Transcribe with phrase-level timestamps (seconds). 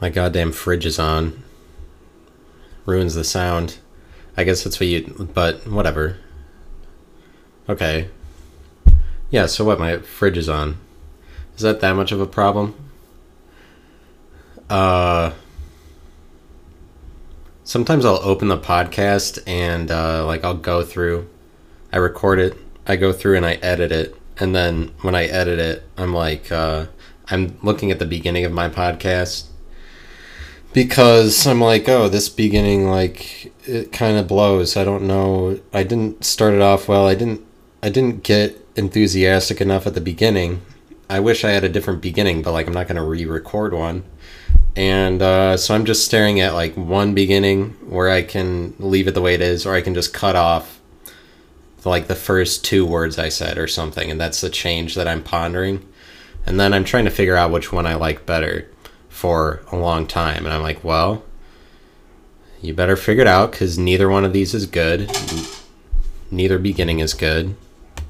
[0.00, 1.42] My goddamn fridge is on.
[2.84, 3.78] Ruins the sound.
[4.36, 5.28] I guess that's what you.
[5.32, 6.18] But whatever.
[7.68, 8.08] Okay.
[9.30, 9.78] Yeah, so what?
[9.78, 10.78] My fridge is on.
[11.56, 12.74] Is that that much of a problem?
[14.68, 15.32] Uh.
[17.64, 21.28] Sometimes I'll open the podcast and, uh, like, I'll go through.
[21.92, 22.56] I record it,
[22.86, 24.14] I go through and I edit it.
[24.38, 26.86] And then when I edit it, I'm like, uh,
[27.28, 29.46] I'm looking at the beginning of my podcast
[30.76, 34.76] because I'm like, oh, this beginning like it kind of blows.
[34.76, 35.58] I don't know.
[35.72, 37.06] I didn't start it off well.
[37.06, 37.40] I didn't.
[37.82, 40.60] I didn't get enthusiastic enough at the beginning.
[41.08, 44.04] I wish I had a different beginning, but like I'm not gonna re-record one.
[44.76, 49.12] And uh, so I'm just staring at like one beginning where I can leave it
[49.12, 50.78] the way it is, or I can just cut off
[51.86, 55.22] like the first two words I said or something, and that's the change that I'm
[55.22, 55.88] pondering.
[56.44, 58.68] And then I'm trying to figure out which one I like better
[59.16, 60.44] for a long time.
[60.44, 61.24] And I'm like, well,
[62.60, 65.10] you better figure it out because neither one of these is good.
[66.30, 67.56] Neither beginning is good.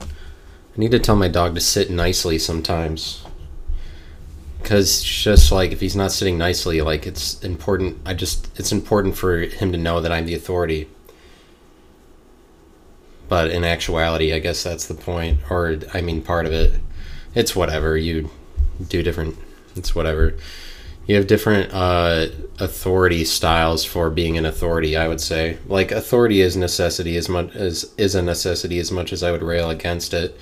[0.01, 3.25] I need to tell my dog to sit nicely sometimes.
[4.61, 7.99] Because just like if he's not sitting nicely, like it's important.
[8.05, 10.89] I just, it's important for him to know that I'm the authority.
[13.29, 15.39] But in actuality, I guess that's the point.
[15.51, 16.81] Or, I mean, part of it.
[17.33, 17.97] It's whatever.
[17.97, 18.29] You
[18.89, 19.37] do different,
[19.77, 20.35] it's whatever
[21.07, 22.27] you have different uh,
[22.59, 24.97] authority styles for being an authority.
[24.97, 29.13] I would say, like authority is necessity as much as is a necessity as much
[29.13, 30.39] as I would rail against it.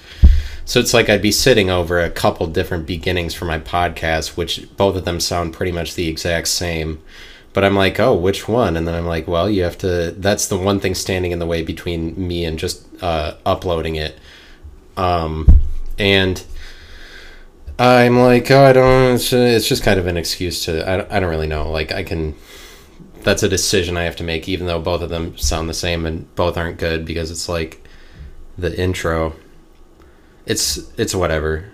[0.64, 4.74] So it's like I'd be sitting over a couple different beginnings for my podcast, which
[4.76, 7.02] both of them sound pretty much the exact same.
[7.52, 8.76] But I'm like, oh, which one?
[8.76, 10.12] And then I'm like, well, you have to.
[10.16, 14.18] That's the one thing standing in the way between me and just uh, uploading it.
[14.96, 15.60] Um,
[15.98, 16.42] and
[17.78, 19.14] I'm like, oh, I don't.
[19.14, 20.88] It's, just kind of an excuse to.
[20.88, 21.70] I, I don't really know.
[21.70, 22.34] Like, I can.
[23.22, 26.04] That's a decision I have to make, even though both of them sound the same
[26.06, 27.86] and both aren't good because it's like
[28.56, 29.34] the intro.
[30.46, 31.70] It's it's whatever.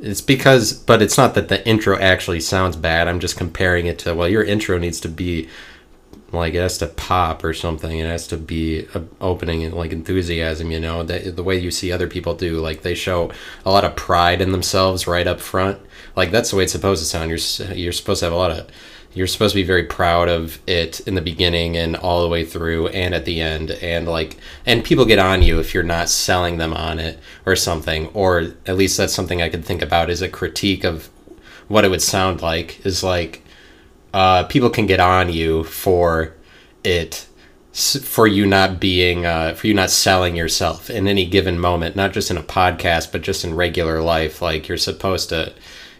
[0.00, 3.06] It's because, but it's not that the intro actually sounds bad.
[3.06, 5.48] I'm just comparing it to well, your intro needs to be
[6.32, 7.98] like it has to pop or something.
[7.98, 11.02] It has to be a opening and like enthusiasm you know?
[11.02, 13.30] The, the way you see other people do like they show
[13.64, 15.78] a lot of pride in themselves right up front.
[16.16, 17.30] Like that's the way it's supposed to sound.
[17.30, 18.68] You're you're supposed to have a lot of
[19.14, 22.46] you're supposed to be very proud of it in the beginning and all the way
[22.46, 23.70] through and at the end.
[23.70, 27.56] And like and people get on you if you're not selling them on it or
[27.56, 28.06] something.
[28.08, 31.10] Or at least that's something i could think about is a critique of
[31.68, 32.84] what it would sound like.
[32.86, 33.41] Is like
[34.12, 36.34] uh, people can get on you for
[36.84, 37.26] it
[37.72, 42.12] for you not being uh, for you not selling yourself in any given moment not
[42.12, 45.52] just in a podcast but just in regular life like you're supposed to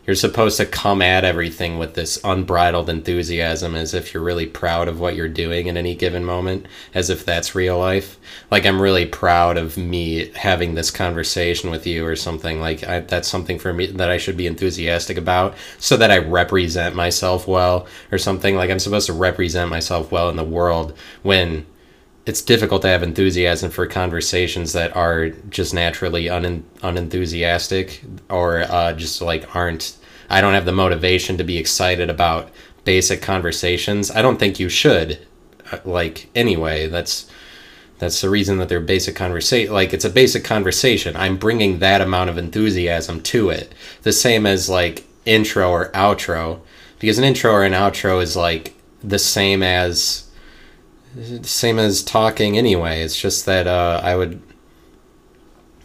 [0.07, 4.89] you're supposed to come at everything with this unbridled enthusiasm as if you're really proud
[4.89, 8.19] of what you're doing in any given moment, as if that's real life.
[8.51, 12.61] Like, I'm really proud of me having this conversation with you or something.
[12.61, 16.19] Like, I, that's something for me that I should be enthusiastic about so that I
[16.19, 18.57] represent myself well or something.
[18.57, 21.67] Like, I'm supposed to represent myself well in the world when
[22.25, 28.93] it's difficult to have enthusiasm for conversations that are just naturally un- unenthusiastic or uh,
[28.93, 29.97] just like aren't
[30.31, 32.51] i don't have the motivation to be excited about
[32.85, 34.11] basic conversations.
[34.11, 35.19] I don't think you should
[35.71, 37.29] uh, like anyway that's
[37.99, 41.17] that's the reason that they're basic conversation like it's a basic conversation.
[41.17, 43.73] I'm bringing that amount of enthusiasm to it.
[44.03, 46.61] The same as like intro or outro
[46.99, 50.29] because an intro or an outro is like the same as
[51.43, 53.03] same as talking anyway.
[53.03, 54.43] It's just that uh, I would.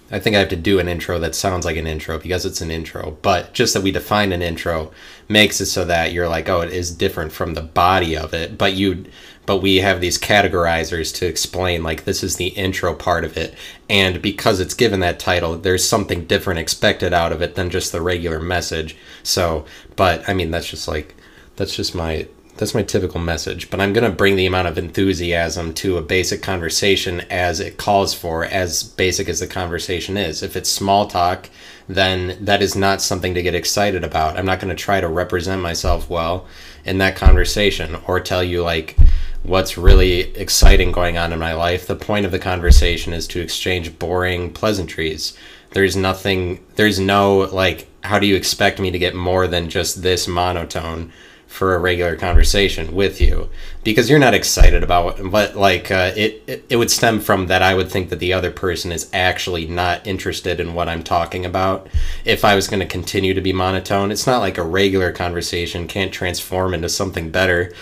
[0.10, 2.62] I think I have to do an intro that sounds like an intro because it's
[2.62, 3.18] an intro.
[3.22, 4.92] But just that we define an intro
[5.28, 8.58] makes it so that you're like, oh, it is different from the body of it.
[8.58, 9.04] But you,
[9.46, 13.54] but we have these categorizers to explain like this is the intro part of it,
[13.90, 17.92] and because it's given that title, there's something different expected out of it than just
[17.92, 18.96] the regular message.
[19.24, 19.66] So,
[19.98, 21.16] but I mean, that's just like
[21.58, 24.78] that's just my that's my typical message, but I'm going to bring the amount of
[24.78, 30.44] enthusiasm to a basic conversation as it calls for, as basic as the conversation is.
[30.44, 31.50] If it's small talk,
[31.88, 34.38] then that is not something to get excited about.
[34.38, 36.48] I'm not going to try to represent myself well
[36.86, 38.98] in that conversation or tell you, like,
[39.44, 41.88] what's really exciting going on in my life.
[41.88, 45.38] The point of the conversation is to exchange boring pleasantries.
[45.72, 50.02] There's nothing, there's no, like, how do you expect me to get more than just
[50.02, 51.12] this monotone?
[51.48, 53.50] For a regular conversation with you
[53.84, 57.48] because you're not excited about it but like uh, it, it it would stem from
[57.48, 61.04] that i would think that the other person is actually not interested in what i'm
[61.04, 61.88] talking about.
[62.26, 65.88] If i was going to continue to be monotone it's not like a regular conversation
[65.88, 67.74] can't transform into something better.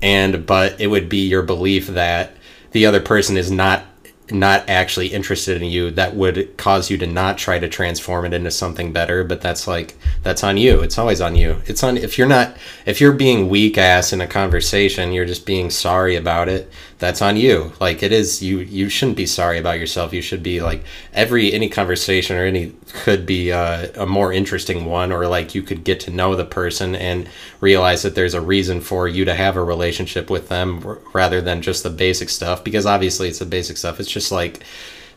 [0.00, 2.36] And but it would be your belief that
[2.72, 3.84] the other person is not
[4.32, 8.32] not actually interested in you that would cause you to not try to transform it
[8.32, 10.80] into something better but that's like that's on you.
[10.80, 11.60] It's always on you.
[11.66, 12.56] It's on if you're not
[12.86, 16.70] if you're being weak ass in a conversation you're just being sorry about it
[17.02, 17.72] that's on you.
[17.80, 20.12] Like it is you you shouldn't be sorry about yourself.
[20.12, 24.84] You should be like every any conversation or any could be uh, a more interesting
[24.84, 27.28] one or like you could get to know the person and
[27.60, 30.80] realize that there's a reason for you to have a relationship with them
[31.12, 33.98] rather than just the basic stuff because obviously it's the basic stuff.
[33.98, 34.62] It's just like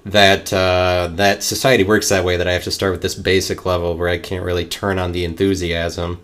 [0.05, 3.63] that uh, that society works that way that I have to start with this basic
[3.63, 6.19] level where I can't really turn on the enthusiasm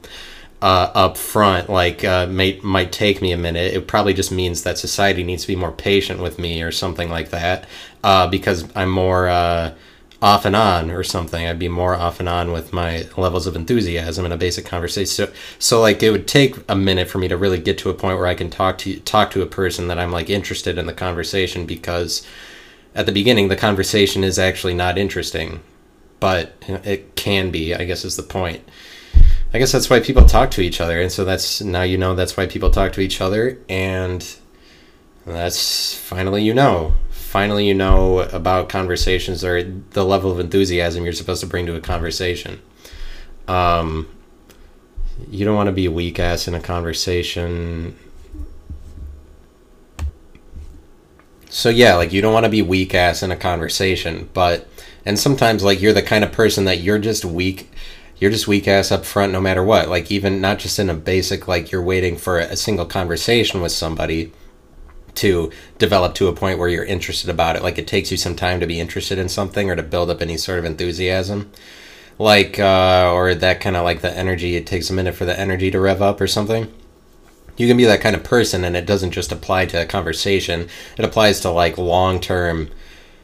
[0.62, 3.74] uh, up front like uh, may, might take me a minute.
[3.74, 7.10] It probably just means that society needs to be more patient with me or something
[7.10, 7.66] like that
[8.04, 9.74] uh, because i'm more uh,
[10.22, 11.48] off and on or something.
[11.48, 15.08] I'd be more off and on with my levels of enthusiasm in a basic conversation.
[15.08, 17.94] So, so like it would take a minute for me to really get to a
[17.94, 20.86] point where i can talk to talk to a person that i'm like interested in
[20.86, 22.26] the conversation because
[22.94, 25.62] at the beginning the conversation is actually not interesting
[26.20, 28.62] but it can be i guess is the point
[29.54, 32.16] I guess that's why people talk to each other, and so that's now you know
[32.16, 34.26] that's why people talk to each other, and
[35.26, 36.94] that's finally you know.
[37.10, 41.76] Finally, you know about conversations or the level of enthusiasm you're supposed to bring to
[41.76, 42.62] a conversation.
[43.48, 44.08] Um,
[45.30, 47.98] you don't want to be a weak ass in a conversation.
[51.50, 54.68] So yeah, like you don't want to be weak ass in a conversation, but
[55.06, 57.70] and sometimes like you're the kind of person that you're just weak
[58.22, 59.90] you're just weak ass up front no matter what.
[59.90, 63.72] Like even not just in a basic like you're waiting for a single conversation with
[63.72, 64.32] somebody
[65.16, 67.64] to develop to a point where you're interested about it.
[67.64, 70.22] Like it takes you some time to be interested in something or to build up
[70.22, 71.52] any sort of enthusiasm.
[72.20, 74.56] Like uh, or that kind of like the energy.
[74.56, 76.72] It takes a minute for the energy to rev up or something.
[77.58, 80.68] You can be that kind of person, and it doesn't just apply to a conversation.
[80.98, 82.70] It applies to like long term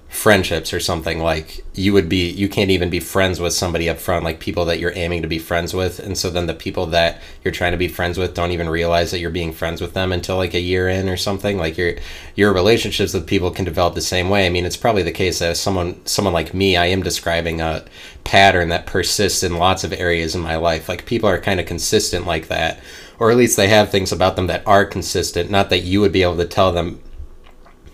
[0.09, 3.97] friendships or something like you would be you can't even be friends with somebody up
[3.97, 5.99] front like people that you're aiming to be friends with.
[5.99, 9.11] And so then the people that you're trying to be friends with don't even realize
[9.11, 11.57] that you're being friends with them until like a year in or something.
[11.57, 11.95] Like your
[12.35, 14.45] your relationships with people can develop the same way.
[14.45, 17.83] I mean it's probably the case that someone someone like me i am describing a
[18.23, 20.87] pattern that persists in lots of areas in my life.
[20.87, 22.79] Like people are kind of consistent like that
[23.19, 25.49] or at least they have things about them that are consistent.
[25.49, 27.01] Not that you would be able to tell them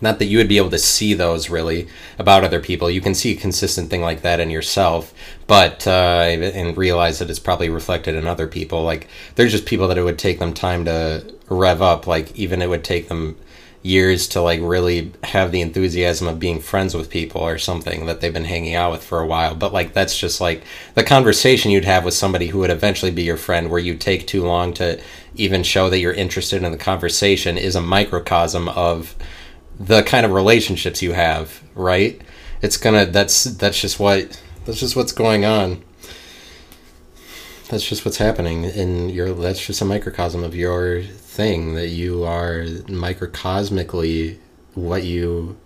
[0.03, 1.87] not that you would be able to see those really
[2.19, 2.89] about other people.
[2.89, 5.13] You can see a consistent thing like that in yourself,
[5.47, 8.83] but uh, and realize that it's probably reflected in other people.
[8.83, 12.05] Like there's just people that it would take them time to rev up.
[12.05, 13.37] Like even it would take them
[13.81, 18.21] years to like really have the enthusiasm of being friends with people or something that
[18.21, 20.63] they've been hanging out with for a while but like that's just like
[20.95, 24.25] the conversation you'd have with somebody who would eventually be your friend where you take
[24.25, 24.97] too long to
[25.35, 29.17] even show that you're interested in the conversation is a microcosm of
[29.79, 32.21] the kind of relationships you have, right?
[32.61, 35.83] It's gonna that's that's just what that's just what's going on.
[37.69, 42.23] That's just what's happening in your that's just a microcosm of your thing that you
[42.23, 44.37] are microcosmically
[44.75, 45.57] what you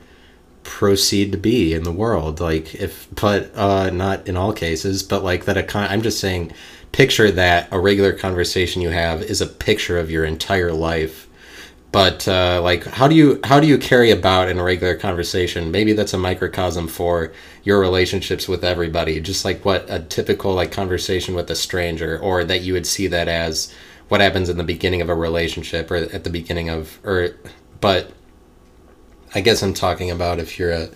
[0.63, 5.23] proceed to be in the world like if but uh not in all cases but
[5.23, 6.51] like that a con- i'm just saying
[6.91, 11.26] picture that a regular conversation you have is a picture of your entire life
[11.97, 15.71] but uh, like how do you how do you carry about in a regular conversation?
[15.71, 19.19] Maybe that's a microcosm for your relationships with everybody.
[19.19, 23.07] Just like what a typical like conversation with a stranger or that you would see
[23.07, 23.73] that as
[24.09, 27.31] what happens in the beginning of a relationship or at the beginning of or
[27.81, 28.11] but
[29.33, 30.89] i guess i'm talking about if you're a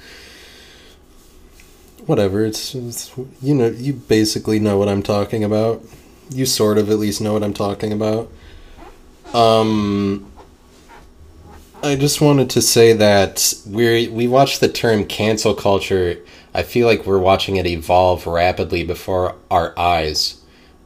[2.05, 5.81] whatever it's, it's you know you basically know what i'm talking about.
[6.29, 8.31] You sort of at least know what i'm talking about.
[9.33, 10.30] Um
[11.83, 16.17] I just wanted to say that we we watched the term cancel culture.
[16.53, 20.39] I feel like we're watching it evolve rapidly before our eyes,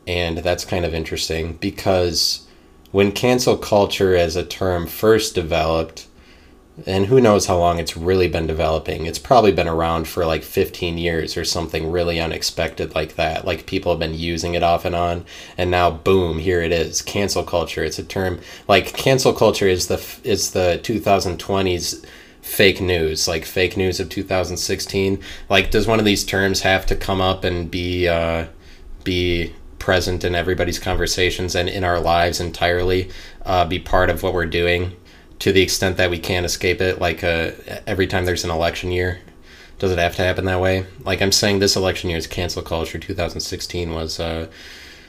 [0.08, 2.48] and that's kind of interesting because
[2.94, 6.08] when cancel culture as a term first developed,
[6.86, 9.06] and who knows how long it's really been developing.
[9.06, 13.46] It's probably been around for like 15 years or something really unexpected like that.
[13.46, 15.26] Like people have been using it off and on
[15.58, 17.02] and now boom, here it is.
[17.02, 17.84] Cancel culture.
[17.84, 22.06] It's a term like cancel culture is the is the 2020s
[22.42, 25.22] fake news, like fake news of 2016.
[25.50, 28.48] Like does one of these terms have to come up and be uh
[29.06, 33.10] be present in everybody's conversations and in our lives entirely,
[33.46, 34.96] uh, be part of what we're doing
[35.40, 37.00] to the extent that we can't escape it.
[37.00, 37.52] Like uh,
[37.86, 39.20] every time there's an election year,
[39.80, 40.86] does it have to happen that way?
[41.04, 44.48] Like I'm saying, this election year's cancel culture 2016 was uh,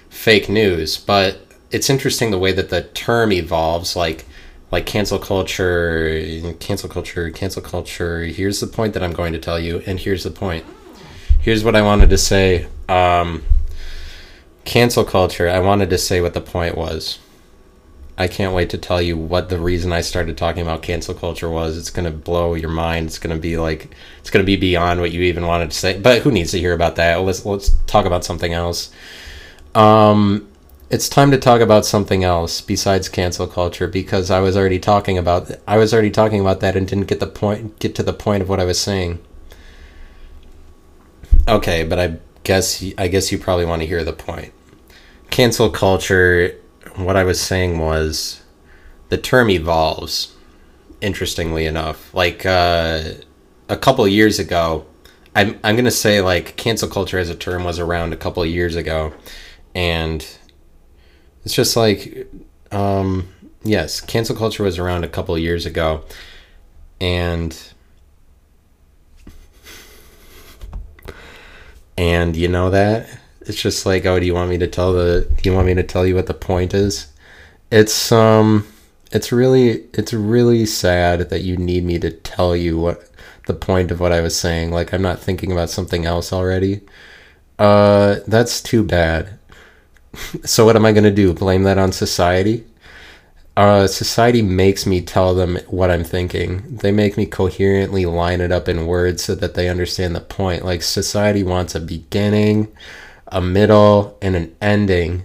[0.09, 1.39] fake news, but
[1.71, 3.97] it's interesting the way that the term evolves.
[3.97, 4.25] Like
[4.71, 8.25] like cancel culture, cancel culture, cancel culture.
[8.25, 10.65] Here's the point that I'm going to tell you, and here's the point.
[11.39, 12.67] Here's what I wanted to say.
[12.89, 13.45] Um,
[14.65, 15.49] cancel culture.
[15.49, 17.21] I wanted to say what the point was.
[18.19, 21.51] I can't wait to tell you what the reason I started talking about cancel culture
[21.51, 21.77] was.
[21.77, 23.07] It's going to blow your mind.
[23.07, 25.77] It's going to be like it's going to be beyond what you even wanted to
[25.77, 25.99] say.
[25.99, 27.17] But who needs to hear about that?
[27.17, 28.91] Let's let's talk about something else.
[29.75, 30.49] Um
[30.89, 35.19] it's time to talk about something else besides cancel culture because I was already talking
[35.19, 38.13] about I was already talking about that and didn't get the point get to the
[38.13, 39.19] point of what I was saying.
[41.49, 44.53] Okay, but I guess I guess you probably want to hear the point.
[45.31, 46.55] Cancel culture
[46.97, 48.43] what I was saying was
[49.09, 50.35] the term evolves
[51.01, 52.13] interestingly enough.
[52.15, 53.13] Like uh,
[53.69, 54.87] a couple years ago,
[55.35, 58.45] I'm I'm going to say like cancel culture as a term was around a couple
[58.47, 59.13] years ago
[59.77, 60.27] and
[61.45, 62.27] it's just like,
[62.73, 63.29] um,
[63.63, 66.03] yes, cancel culture was around a couple years ago,
[66.99, 67.57] and
[71.99, 73.07] and you know that
[73.47, 75.29] it's just like, oh, do you want me to tell the?
[75.43, 77.09] Do you want me to tell you what the point is?
[77.71, 78.67] It's um,
[79.13, 83.11] it's really it's really sad that you need me to tell you what
[83.47, 84.71] the point of what I was saying.
[84.71, 86.81] Like I'm not thinking about something else already.
[87.59, 89.39] Uh, that's too bad
[90.45, 91.33] so what am I going to do?
[91.33, 92.65] Blame that on society?
[93.57, 96.77] Uh, society makes me tell them what I'm thinking.
[96.77, 100.65] They make me coherently line it up in words so that they understand the point.
[100.65, 102.69] Like society wants a beginning,
[103.29, 105.25] a middle, and an ending.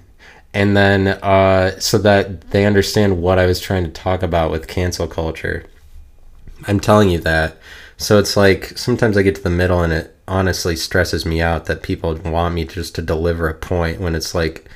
[0.54, 4.68] And then uh, so that they understand what I was trying to talk about with
[4.68, 5.66] cancel culture.
[6.68, 7.58] I'm telling you that.
[7.98, 11.66] So it's like sometimes I get to the middle and it honestly stresses me out
[11.66, 14.70] that people want me just to deliver a point when it's like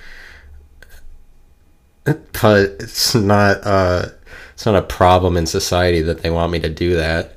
[2.03, 4.08] but it's not uh
[4.53, 7.35] it's not a problem in society that they want me to do that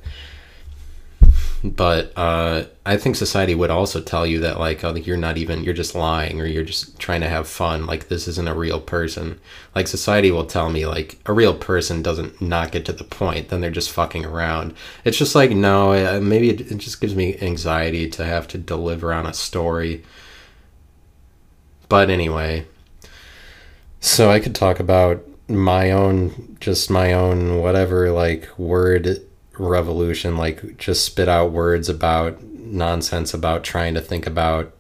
[1.65, 5.65] but uh, I think society would also tell you that like oh you're not even
[5.65, 7.87] you're just lying or you're just trying to have fun.
[7.87, 9.41] Like this isn't a real person.
[9.75, 13.49] Like society will tell me like a real person doesn't not get to the point.
[13.49, 14.75] Then they're just fucking around.
[15.05, 19.13] It's just like no maybe it, it just gives me anxiety to have to deliver
[19.13, 20.05] on a story.
[21.89, 22.67] But anyway.
[24.01, 29.28] So I could talk about my own, just my own whatever, like word
[29.59, 34.73] revolution, like just spit out words about nonsense about trying to think about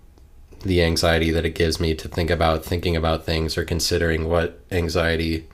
[0.60, 4.60] the anxiety that it gives me to think about thinking about things or considering what
[4.70, 5.46] anxiety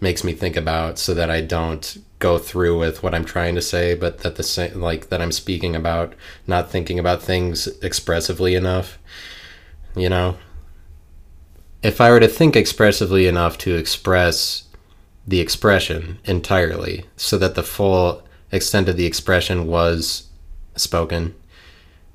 [0.00, 3.62] makes me think about so that I don't go through with what I'm trying to
[3.62, 6.14] say, but that the same like that I'm speaking about,
[6.46, 8.98] not thinking about things expressively enough.
[9.96, 10.36] You know,
[11.82, 14.64] if I were to think expressively enough to express
[15.26, 18.21] the expression entirely, so that the full
[18.56, 20.28] extent of the expression was
[20.76, 21.34] spoken,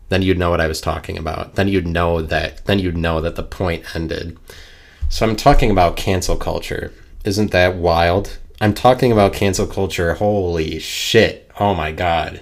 [0.09, 1.55] then you'd know what I was talking about.
[1.55, 2.65] Then you'd know that.
[2.65, 4.37] Then you'd know that the point ended.
[5.09, 6.93] So I'm talking about cancel culture.
[7.23, 8.37] Isn't that wild?
[8.61, 10.15] I'm talking about cancel culture.
[10.15, 11.51] Holy shit.
[11.59, 12.41] Oh my god.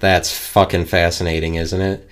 [0.00, 2.08] That's fucking fascinating, isn't it?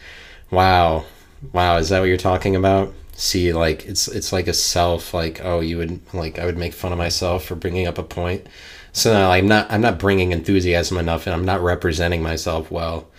[0.51, 1.05] Wow.
[1.53, 2.95] Wow, is that what you're talking about?
[3.17, 6.73] see like it's it's like a self like oh you would like I would make
[6.73, 8.47] fun of myself for bringing up a point
[8.95, 13.11] so now I'm not I'm not bringing enthusiasm enough and I'm not representing myself well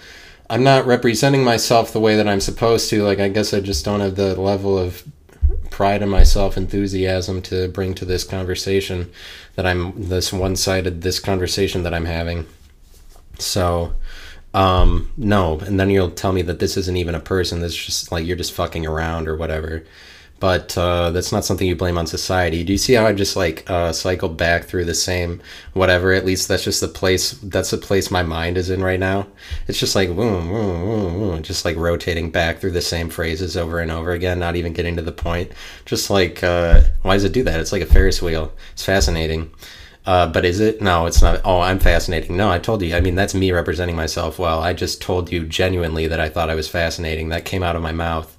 [0.49, 3.85] I'm not representing myself the way that I'm supposed to like I guess I just
[3.85, 5.03] don't have the level of
[5.69, 9.11] pride in myself enthusiasm to bring to this conversation
[9.55, 12.47] that I'm this one-sided this conversation that I'm having
[13.37, 13.93] so
[14.55, 17.59] um, no, and then you'll tell me that this isn't even a person.
[17.59, 19.83] That's just like you're just fucking around or whatever.
[20.45, 22.63] But uh, that's not something you blame on society.
[22.63, 25.41] Do you see how I just like uh, cycled back through the same
[25.73, 26.13] whatever?
[26.13, 27.31] At least that's just the place.
[27.41, 29.25] That's the place my mind is in right now.
[29.67, 30.09] It's just like
[31.41, 34.95] just like rotating back through the same phrases over and over again, not even getting
[34.97, 35.51] to the point.
[35.83, 37.59] Just like uh, why does it do that?
[37.59, 38.53] It's like a Ferris wheel.
[38.73, 39.49] It's fascinating.
[40.05, 40.79] Uh, but is it?
[40.79, 41.41] No, it's not.
[41.43, 42.37] Oh, I'm fascinating.
[42.37, 42.95] No, I told you.
[42.95, 44.61] I mean, that's me representing myself well.
[44.61, 47.29] I just told you genuinely that I thought I was fascinating.
[47.29, 48.31] That came out of my mouth.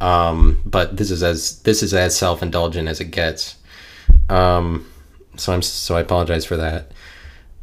[0.00, 3.56] Um, but this is as this is as self indulgent as it gets.
[4.28, 4.86] Um,
[5.36, 6.92] so I'm so I apologize for that.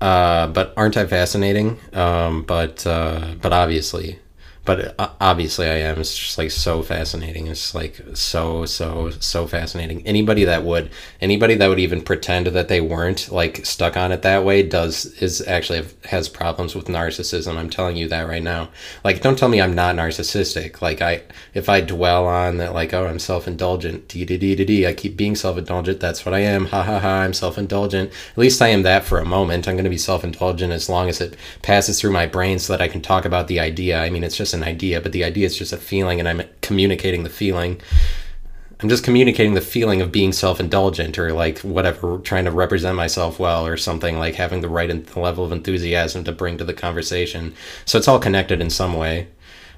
[0.02, 1.80] Uh, but aren't I fascinating?
[1.94, 4.20] Um, but uh, but obviously,
[4.66, 6.00] but uh, obviously I am.
[6.00, 7.48] It's just like so fascinating.
[7.48, 10.06] It's like so so so fascinating.
[10.08, 10.90] Anybody that would
[11.20, 15.06] anybody that would even pretend that they weren't like stuck on it that way does
[15.22, 17.58] is actually has problems with narcissism.
[17.58, 18.70] I'm telling you that right now.
[19.04, 20.82] Like don't tell me I'm not narcissistic.
[20.82, 24.08] Like I if I dwell on that like oh I'm self-indulgent.
[24.08, 26.00] D d d d d I keep being self-indulgent.
[26.00, 26.68] That's what I am.
[26.68, 27.22] Ha ha ha.
[27.22, 28.12] I'm self-indulgent.
[28.32, 29.68] At least I am that for a moment.
[29.68, 32.82] I'm going to be self-indulgent as long as it passes through my brain so that
[32.82, 34.02] I can talk about the idea.
[34.02, 36.44] I mean, it's just an idea, but the idea is just a feeling, and I'm
[36.62, 37.82] communicating the feeling.
[38.80, 42.98] I'm just communicating the feeling of being self indulgent or like whatever, trying to represent
[42.98, 46.74] myself well or something, like having the right level of enthusiasm to bring to the
[46.74, 47.54] conversation.
[47.86, 49.28] So it's all connected in some way.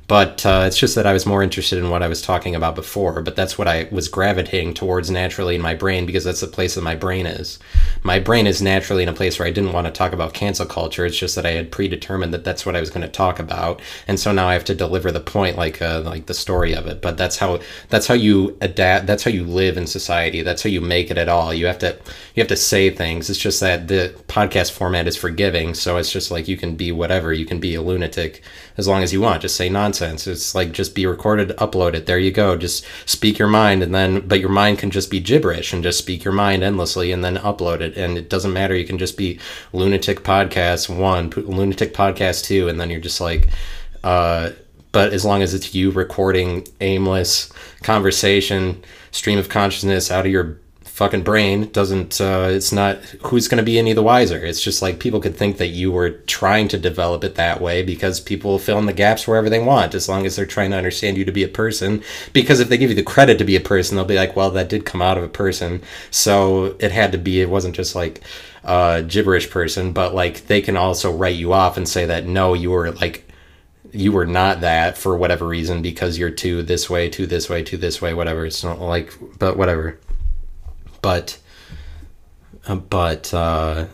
[0.08, 2.76] But uh, it's just that I was more interested in what I was talking about
[2.76, 3.24] before.
[3.24, 6.76] But that's what I was gravitating towards naturally in my brain because that's the place
[6.76, 7.58] that my brain is.
[8.04, 10.68] My brain is naturally in a place where I didn't want to talk about cancel
[10.68, 11.06] culture.
[11.06, 13.82] It's just that I had predetermined that that's what I was going to talk about,
[14.08, 16.86] and so now I have to deliver the point, like uh, like the story of
[16.86, 17.02] it.
[17.02, 17.60] But that's how
[17.90, 19.08] that's how you adapt.
[19.08, 20.44] That's how you live in society.
[20.44, 21.52] That's how you make it at all.
[21.52, 21.98] You have to
[22.36, 23.30] you have to say things.
[23.30, 26.92] It's just that the podcast format is forgiving, so it's just like you can be
[26.92, 27.34] whatever.
[27.34, 28.44] You can be a lunatic
[28.78, 29.42] as long as you want.
[29.42, 29.95] Just say nonsense.
[30.02, 32.06] It's like just be recorded, upload it.
[32.06, 32.58] There you go.
[32.58, 36.00] Just speak your mind, and then but your mind can just be gibberish and just
[36.00, 37.96] speak your mind endlessly, and then upload it.
[37.98, 38.75] And it doesn't matter.
[38.75, 39.40] You can just be
[39.74, 43.50] lunatic podcast one, lunatic podcast two, and then you're just like.
[44.04, 44.52] Uh,
[44.92, 47.52] but as long as it's you recording aimless
[47.84, 50.58] conversation, stream of consciousness out of your
[50.96, 54.38] fucking brain doesn't uh, it's not who's going to be any the wiser.
[54.38, 57.84] It's just like people could think that you were trying to develop it that way
[57.84, 60.78] because people fill in the gaps wherever they want as long as they're trying to
[60.78, 62.02] understand you to be a person.
[62.32, 64.52] Because if they give you the credit to be a person they'll be like well
[64.52, 65.82] that did come out of a person.
[66.12, 68.22] So it had to be it wasn't just like
[68.64, 72.54] a gibberish person but like they can also write you off and say that no
[72.54, 73.30] you were like
[73.92, 77.64] you were not that for whatever reason because you're too this way, too this way,
[77.64, 78.46] too this way, whatever.
[78.46, 80.00] It's not like, but whatever
[81.06, 81.38] but
[82.68, 83.86] uh, but uh,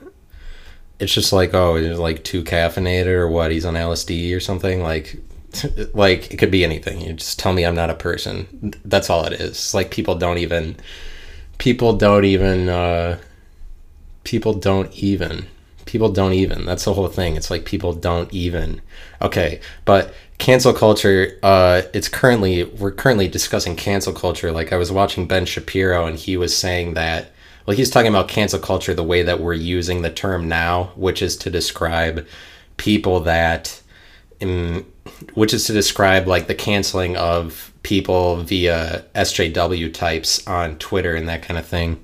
[0.97, 3.51] it's just like oh, he's like too caffeinated or what?
[3.51, 5.17] He's on LSD or something like.
[5.93, 7.01] like it could be anything.
[7.01, 8.73] You just tell me I'm not a person.
[8.85, 9.73] That's all it is.
[9.73, 10.77] like people don't even
[11.57, 13.19] people don't even uh
[14.23, 15.47] people don't even
[15.85, 16.65] people don't even.
[16.65, 17.35] That's the whole thing.
[17.35, 18.81] It's like people don't even.
[19.21, 24.51] Okay but cancel culture uh it's currently we're currently discussing cancel culture.
[24.51, 27.31] Like i was watching ben shapiro and he was saying that
[27.65, 31.21] well he's talking about cancel culture the way that we're using the term now which
[31.21, 32.25] is to describe
[32.77, 33.81] people that
[34.39, 34.85] in,
[35.35, 41.29] which is to describe like the canceling of people via sjw types on twitter and
[41.29, 42.03] that kind of thing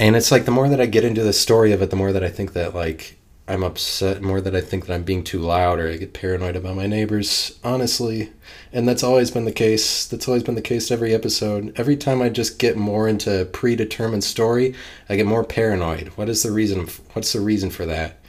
[0.00, 2.12] and it's like the more that i get into the story of it the more
[2.12, 5.40] that i think that like I'm upset more that I think that I'm being too
[5.40, 8.32] loud or I get paranoid about my neighbors, honestly.
[8.72, 10.06] And that's always been the case.
[10.06, 11.72] That's always been the case every episode.
[11.74, 14.76] Every time I just get more into predetermined story,
[15.08, 16.08] I get more paranoid.
[16.14, 18.20] What is the reason what's the reason for that?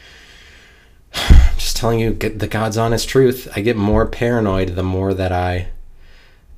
[1.14, 3.48] I'm just telling you the God's honest truth.
[3.56, 5.68] I get more paranoid the more that I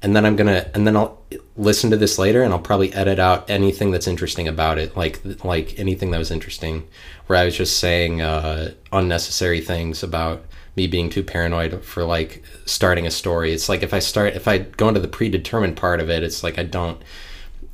[0.03, 1.21] and then I'm gonna and then I'll
[1.55, 5.21] listen to this later and I'll probably edit out anything that's interesting about it, like
[5.43, 6.87] like anything that was interesting,
[7.27, 10.43] where I was just saying uh, unnecessary things about
[10.75, 13.53] me being too paranoid for like starting a story.
[13.53, 16.43] It's like if I start if I go into the predetermined part of it, it's
[16.43, 17.01] like I don't.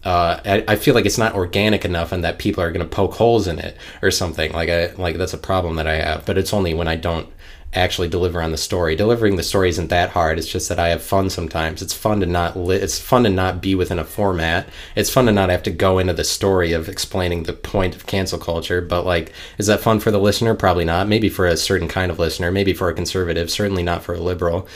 [0.01, 2.95] Uh, I, I feel like it's not organic enough and that people are going to
[2.95, 6.25] poke holes in it or something like I like that's a problem that I have
[6.25, 7.27] but it's only when I don't
[7.73, 8.95] actually deliver on the story.
[8.95, 10.39] Delivering the story isn't that hard.
[10.39, 11.81] It's just that I have fun sometimes.
[11.81, 14.67] It's fun to not li- it's fun to not be within a format.
[14.95, 18.07] It's fun to not have to go into the story of explaining the point of
[18.07, 20.55] cancel culture, but like is that fun for the listener?
[20.55, 21.07] Probably not.
[21.07, 24.19] Maybe for a certain kind of listener, maybe for a conservative, certainly not for a
[24.19, 24.67] liberal.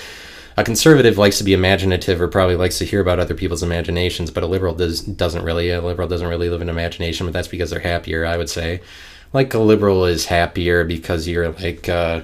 [0.55, 4.29] A conservative likes to be imaginative or probably likes to hear about other people's imaginations,
[4.29, 5.71] but a liberal does doesn't really.
[5.71, 8.81] A liberal doesn't really live in imagination, but that's because they're happier, I would say.
[9.33, 12.21] Like a liberal is happier because you're like uh,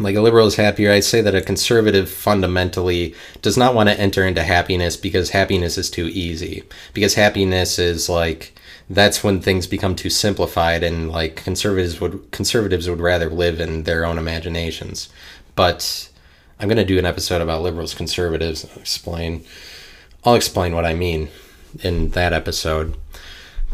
[0.00, 0.90] like a liberal is happier.
[0.90, 5.76] I'd say that a conservative fundamentally does not want to enter into happiness because happiness
[5.76, 6.64] is too easy.
[6.94, 8.58] Because happiness is like
[8.88, 13.84] that's when things become too simplified and like conservatives would conservatives would rather live in
[13.84, 15.10] their own imaginations.
[15.54, 16.08] But
[16.58, 18.64] I'm going to do an episode about liberals conservatives.
[18.64, 19.44] I'll explain
[20.24, 21.28] I'll explain what I mean
[21.82, 22.96] in that episode.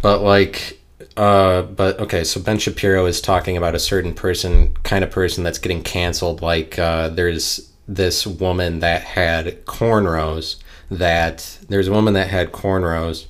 [0.03, 0.81] But like
[1.17, 5.45] uh, but okay, so Ben Shapiro is talking about a certain person, kind of person
[5.45, 6.43] that's getting canceled.
[6.43, 10.57] Like, uh, there's this woman that had cornrows.
[10.91, 13.27] That there's a woman that had cornrows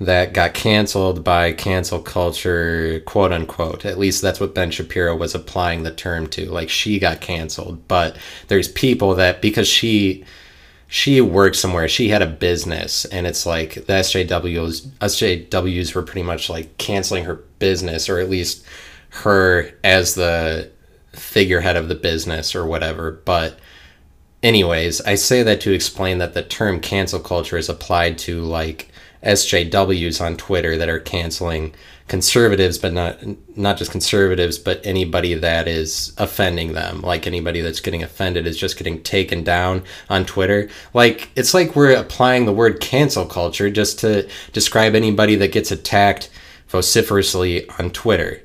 [0.00, 3.84] that got canceled by cancel culture, quote unquote.
[3.84, 6.50] At least that's what Ben Shapiro was applying the term to.
[6.50, 8.16] Like she got canceled, but
[8.48, 10.24] there's people that because she
[10.94, 16.22] she worked somewhere, she had a business, and it's like the SJWs SJWs were pretty
[16.22, 18.64] much like canceling her business, or at least
[19.08, 20.70] her as the
[21.10, 23.10] figurehead of the business or whatever.
[23.10, 23.58] But
[24.40, 28.92] anyways, I say that to explain that the term cancel culture is applied to like
[29.24, 31.74] SJWs on Twitter that are canceling
[32.08, 33.18] conservatives, but not
[33.56, 37.00] not just conservatives, but anybody that is offending them.
[37.00, 40.68] Like anybody that's getting offended is just getting taken down on Twitter.
[40.92, 45.70] Like it's like we're applying the word cancel culture just to describe anybody that gets
[45.70, 46.30] attacked
[46.68, 48.42] vociferously on Twitter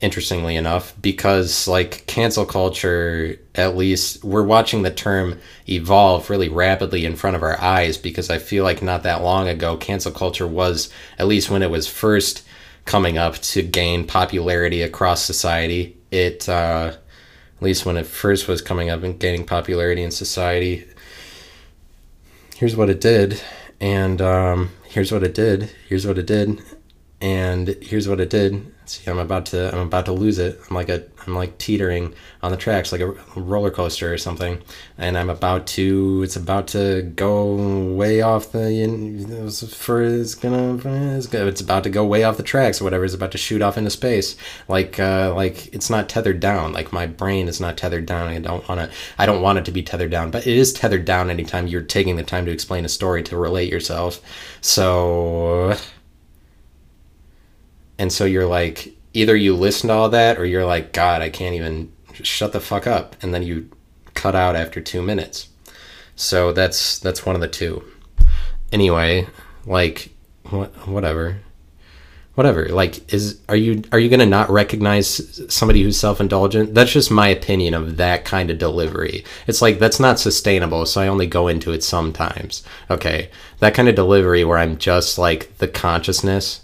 [0.00, 7.04] interestingly enough, because like cancel culture, at least we're watching the term evolve really rapidly
[7.04, 10.46] in front of our eyes because I feel like not that long ago, cancel culture
[10.46, 12.46] was, at least when it was first
[12.84, 16.92] coming up to gain popularity across society, it, uh,
[17.56, 20.86] at least when it first was coming up and gaining popularity in society,
[22.56, 23.40] here's what it did.
[23.80, 25.70] And um, here's what it did.
[25.88, 26.60] Here's what it did.
[27.20, 30.60] And here's what it did See, I'm about to I'm about to lose it.
[30.68, 34.60] I'm like a I'm like teetering on the tracks like a roller coaster or something,
[34.98, 37.54] and I'm about to it's about to go
[37.94, 40.74] way off the for it's gonna
[41.16, 43.04] it's, it's about to go way off the tracks or whatever.
[43.04, 44.34] It's about to shoot off into space.
[44.66, 46.72] Like uh, like it's not tethered down.
[46.72, 48.26] Like my brain is not tethered down.
[48.26, 50.72] I don't want to I don't want it to be tethered down, but it is
[50.72, 54.20] tethered down anytime you're taking the time to explain a story to relate yourself.
[54.62, 55.76] So
[58.00, 61.28] and so you're like, either you listen to all that or you're like, God, I
[61.28, 63.14] can't even shut the fuck up.
[63.20, 63.68] And then you
[64.14, 65.50] cut out after two minutes.
[66.16, 67.84] So that's that's one of the two.
[68.72, 69.26] Anyway,
[69.66, 70.14] like
[70.48, 71.40] what whatever.
[72.36, 72.70] Whatever.
[72.70, 76.72] Like is are you are you going to not recognize somebody who's self-indulgent?
[76.72, 79.26] That's just my opinion of that kind of delivery.
[79.46, 82.62] It's like that's not sustainable, so I only go into it sometimes.
[82.88, 83.28] Okay.
[83.58, 86.62] That kind of delivery where I'm just like the consciousness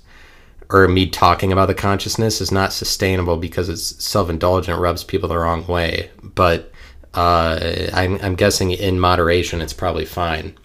[0.69, 5.39] or me talking about the consciousness is not sustainable because it's self-indulgent rubs people the
[5.39, 6.11] wrong way.
[6.23, 6.73] But
[7.15, 10.57] uh, I'm, I'm guessing in moderation it's probably fine.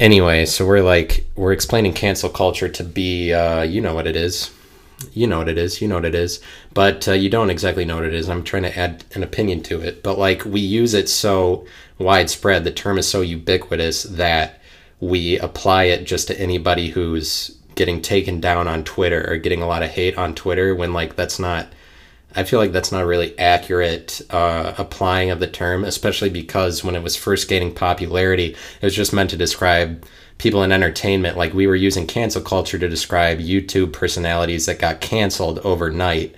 [0.00, 4.16] Anyway so we're like we're explaining cancel culture to be uh, you know what it
[4.16, 4.50] is.
[5.14, 5.82] You know what it is.
[5.82, 6.40] You know what it is.
[6.72, 8.28] But uh, you don't exactly know what it is.
[8.28, 10.02] I'm trying to add an opinion to it.
[10.02, 11.66] But like we use it so
[11.98, 14.60] widespread the term is so ubiquitous that
[15.00, 19.66] we apply it just to anybody who's getting taken down on Twitter or getting a
[19.66, 21.68] lot of hate on Twitter when like that's not
[22.34, 26.94] I feel like that's not really accurate uh, applying of the term, especially because when
[26.94, 30.04] it was first gaining popularity, it was just meant to describe
[30.38, 31.36] people in entertainment.
[31.36, 36.34] Like we were using cancel culture to describe YouTube personalities that got canceled overnight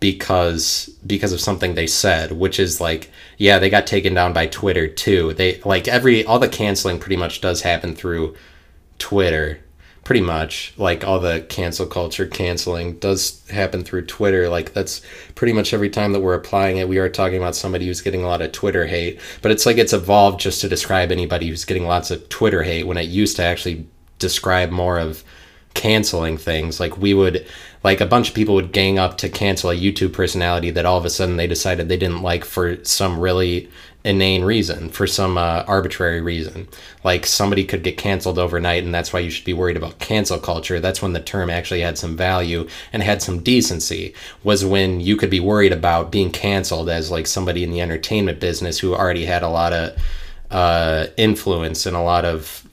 [0.00, 4.46] because because of something they said, which is like, yeah, they got taken down by
[4.46, 5.32] Twitter too.
[5.34, 8.36] They like every all the canceling pretty much does happen through
[8.98, 9.60] Twitter
[10.08, 14.48] pretty much like all the cancel culture canceling does happen through Twitter.
[14.48, 15.02] Like that's
[15.34, 18.24] pretty much every time that we're applying it, we are talking about somebody who's getting
[18.24, 19.20] a lot of Twitter hate.
[19.42, 22.86] But it's like it's evolved just to describe anybody who's getting lots of Twitter hate
[22.86, 23.86] when it used to actually
[24.18, 25.24] describe more of
[25.74, 26.80] canceling things.
[26.80, 27.46] Like we would
[27.84, 30.96] like a bunch of people would gang up to cancel a YouTube personality that all
[30.96, 33.68] of a sudden they decided they didn't like for some really
[34.04, 36.68] inane reason, for some uh, arbitrary reason.
[37.04, 40.38] Like somebody could get canceled overnight, and that's why you should be worried about cancel
[40.38, 40.80] culture.
[40.80, 45.16] That's when the term actually had some value and had some decency, was when you
[45.16, 49.24] could be worried about being canceled as like somebody in the entertainment business who already
[49.26, 49.96] had a lot of
[50.50, 52.66] uh, influence and a lot of,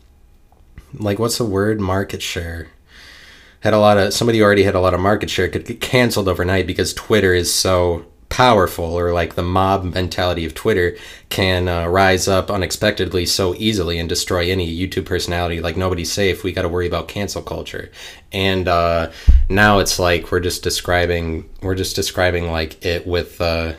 [0.94, 1.80] like, what's the word?
[1.80, 2.68] Market share
[3.66, 6.28] had a lot of somebody already had a lot of market share could get canceled
[6.28, 10.98] overnight because Twitter is so powerful or like the mob mentality of Twitter
[11.30, 15.62] can uh, rise up unexpectedly so easily and destroy any YouTube personality.
[15.62, 16.44] Like nobody's safe.
[16.44, 17.92] We got to worry about cancel culture.
[18.32, 19.12] And uh,
[19.50, 23.74] now it's like we're just describing we're just describing like it with uh,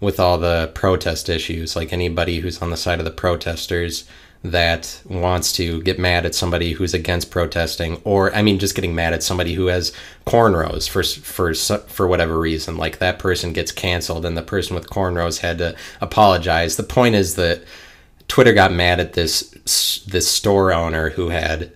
[0.00, 1.76] with all the protest issues.
[1.76, 4.08] Like anybody who's on the side of the protesters
[4.44, 8.94] that wants to get mad at somebody who's against protesting or i mean just getting
[8.94, 9.92] mad at somebody who has
[10.28, 12.76] cornrows for for for whatever reason.
[12.76, 16.76] Like that person gets canceled and the person with cornrows had to apologize.
[16.76, 17.62] The point is that
[18.28, 21.72] twitter got mad at this this store owner who had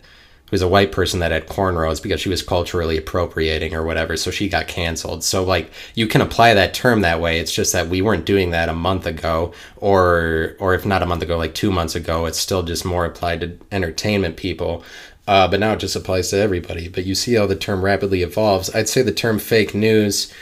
[0.53, 4.31] was a white person that had cornrows because she was culturally appropriating or whatever so
[4.31, 7.89] she got canceled so like you can apply that term that way it's just that
[7.89, 11.55] we weren't doing that a month ago or or if not a month ago like
[11.55, 14.85] two months ago it's still just more applied to entertainment people
[15.27, 16.89] uh, but now it just applies to everybody.
[16.89, 18.75] But you see how the term rapidly evolves.
[18.75, 20.33] I'd say the term fake news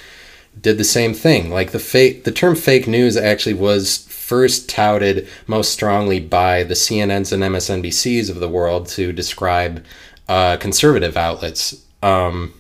[0.61, 1.51] did the same thing.
[1.51, 3.99] Like the fake, the term fake news actually was
[4.31, 9.85] first touted most strongly by the CNNs and MSNBCs of the world to describe
[10.29, 11.85] uh, conservative outlets.
[12.01, 12.55] Um,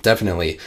[0.00, 0.58] definitely,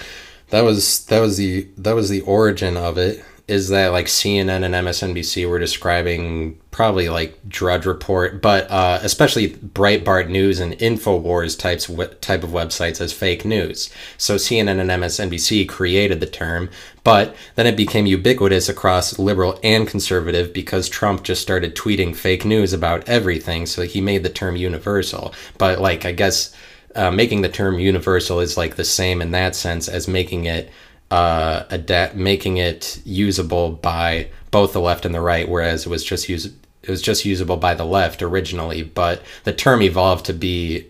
[0.52, 4.64] that was that was the that was the origin of it is that like CNN
[4.64, 11.60] and MSNBC were describing probably like Drudge Report, but uh, especially Breitbart News and Infowars
[11.60, 11.88] types
[12.22, 13.94] type of websites as fake news.
[14.18, 16.70] So CNN and MSNBC created the term,
[17.04, 22.46] but then it became ubiquitous across liberal and conservative because Trump just started tweeting fake
[22.46, 23.66] news about everything.
[23.66, 25.34] So he made the term universal.
[25.58, 26.56] But like I guess
[26.96, 30.72] uh, making the term universal is like the same in that sense as making it
[31.14, 36.04] uh, adapt, making it usable by both the left and the right, whereas it was
[36.04, 38.82] just use it was just usable by the left originally.
[38.82, 40.88] But the term evolved to be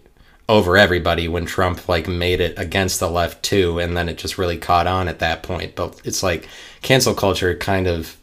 [0.48, 4.38] over everybody when Trump like made it against the left too, and then it just
[4.38, 5.76] really caught on at that point.
[5.76, 6.48] But it's like
[6.82, 8.16] cancel culture kind of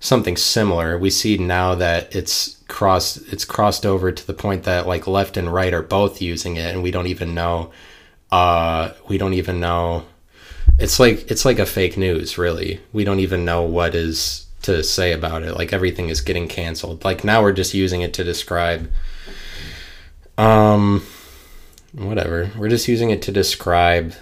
[0.00, 0.96] something similar.
[0.96, 5.36] We see now that it's crossed it's crossed over to the point that like left
[5.36, 7.70] and right are both using it and we don't even know
[8.30, 10.06] uh we don't even know
[10.82, 12.80] it's like it's like a fake news really.
[12.92, 15.54] We don't even know what is to say about it.
[15.54, 17.04] Like everything is getting canceled.
[17.04, 18.90] Like now we're just using it to describe
[20.36, 21.04] um
[21.92, 22.50] whatever.
[22.56, 24.14] We're just using it to describe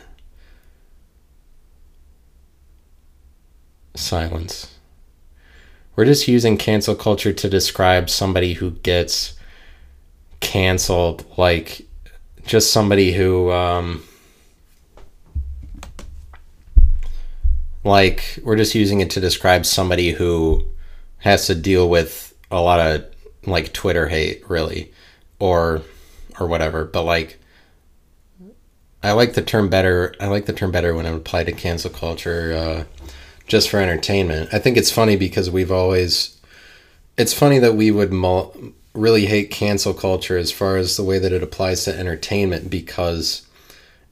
[3.95, 4.75] silence.
[5.97, 9.35] We're just using cancel culture to describe somebody who gets
[10.41, 11.87] canceled like
[12.45, 14.03] just somebody who um
[17.85, 20.65] like we're just using it to describe somebody who
[21.19, 23.05] has to deal with a lot of
[23.47, 24.93] like Twitter hate, really,
[25.39, 25.83] or
[26.39, 26.85] or whatever.
[26.85, 27.39] But like,
[29.03, 30.15] I like the term better.
[30.21, 33.09] I like the term better when it applied to cancel culture, uh,
[33.47, 34.53] just for entertainment.
[34.53, 36.37] I think it's funny because we've always.
[37.17, 38.57] It's funny that we would mul-
[38.95, 43.47] really hate cancel culture as far as the way that it applies to entertainment because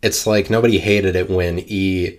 [0.03, 2.19] it's like nobody hated it when E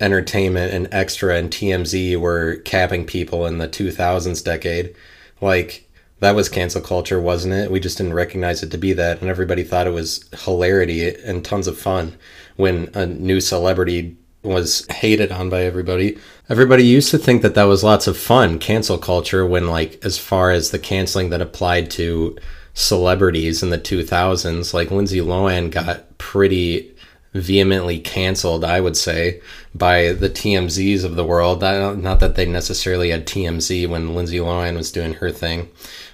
[0.00, 4.94] entertainment and extra and TMZ were capping people in the 2000s decade.
[5.40, 5.88] Like,
[6.20, 7.70] that was cancel culture, wasn't it?
[7.70, 11.44] We just didn't recognize it to be that, and everybody thought it was hilarity and
[11.44, 12.16] tons of fun
[12.56, 16.18] when a new celebrity was hated on by everybody.
[16.48, 20.18] Everybody used to think that that was lots of fun, cancel culture, when, like, as
[20.18, 22.36] far as the canceling that applied to
[22.74, 26.94] celebrities in the 2000s, like Lindsay Lohan got pretty
[27.34, 29.40] vehemently canceled, I would say,
[29.74, 31.60] by the TMZs of the world.
[31.60, 35.68] Not that they necessarily had TMZ when Lindsay Lohan was doing her thing,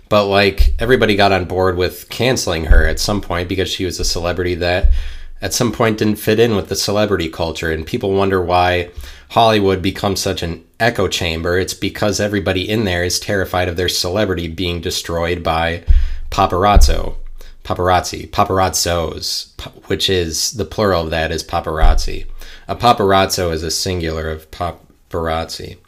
[0.08, 3.98] but like everybody got on board with canceling her at some point because she was
[4.00, 4.92] a celebrity that
[5.40, 7.70] at some point didn't fit in with the celebrity culture.
[7.70, 8.90] And people wonder why
[9.30, 11.58] Hollywood becomes such an echo chamber.
[11.58, 15.84] It's because everybody in there is terrified of their celebrity being destroyed by
[16.30, 17.16] paparazzo
[17.64, 19.48] paparazzi, paparazzos,
[19.88, 22.26] which is the plural of that is paparazzi.
[22.68, 25.78] A paparazzo is a singular of paparazzi.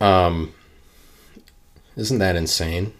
[0.00, 0.54] Um,
[1.96, 2.94] isn't that insane?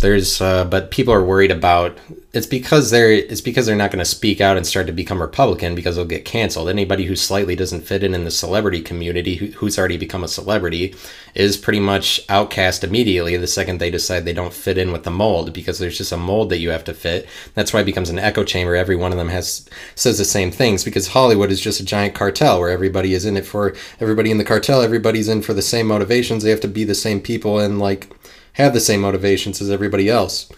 [0.00, 1.98] There's, uh, but people are worried about
[2.34, 5.22] it's because they're it's because they're not going to speak out and start to become
[5.22, 6.68] Republican because they'll get canceled.
[6.68, 10.28] Anybody who slightly doesn't fit in in the celebrity community who, who's already become a
[10.28, 10.96] celebrity
[11.36, 15.12] is pretty much outcast immediately the second they decide they don't fit in with the
[15.12, 17.28] mold because there's just a mold that you have to fit.
[17.54, 18.74] That's why it becomes an echo chamber.
[18.74, 22.16] Every one of them has says the same things because Hollywood is just a giant
[22.16, 24.82] cartel where everybody is in it for everybody in the cartel.
[24.82, 26.42] Everybody's in for the same motivations.
[26.42, 28.12] They have to be the same people and like
[28.54, 30.50] have the same motivations as everybody else.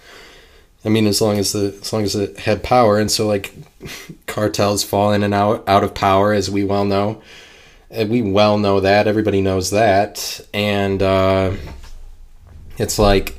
[0.84, 3.52] I mean, as long as the as long as it had power, and so like
[4.26, 7.20] cartels fall in and out out of power, as we well know.
[7.90, 11.52] We well know that everybody knows that, and uh,
[12.78, 13.36] it's like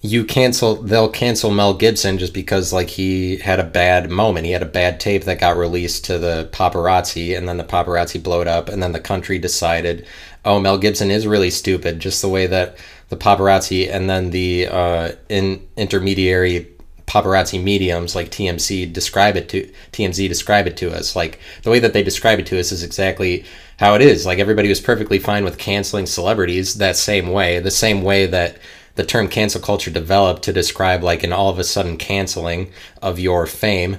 [0.00, 4.46] you cancel they'll cancel Mel Gibson just because like he had a bad moment.
[4.46, 8.22] He had a bad tape that got released to the paparazzi and then the paparazzi
[8.22, 10.06] blowed up and then the country decided,
[10.44, 12.76] "Oh, Mel Gibson is really stupid," just the way that
[13.08, 16.68] the paparazzi and then the uh, in intermediary
[17.06, 21.16] paparazzi mediums like TMZ describe it to TMZ describe it to us.
[21.16, 23.44] Like the way that they describe it to us is exactly
[23.78, 24.26] how it is.
[24.26, 28.58] Like everybody was perfectly fine with canceling celebrities that same way, the same way that
[28.96, 33.18] the term cancel culture developed to describe like an all of a sudden canceling of
[33.18, 33.98] your fame.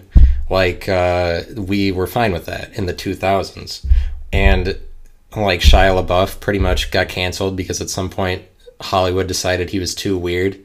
[0.49, 3.85] Like uh, we were fine with that in the 2000s,
[4.33, 4.77] and
[5.35, 8.43] like Shia LaBeouf pretty much got canceled because at some point
[8.81, 10.59] Hollywood decided he was too weird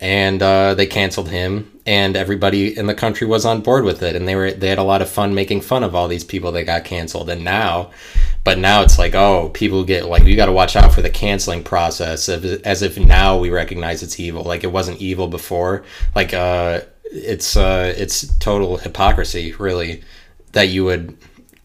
[0.00, 4.16] and uh, they canceled him and everybody in the country was on board with it
[4.16, 6.52] and they were they had a lot of fun making fun of all these people
[6.52, 7.90] that got canceled and now
[8.42, 11.10] but now it's like oh people get like you got to watch out for the
[11.10, 16.34] canceling process as if now we recognize it's evil like it wasn't evil before like
[16.34, 20.02] uh it's uh it's total hypocrisy really
[20.52, 21.16] that you would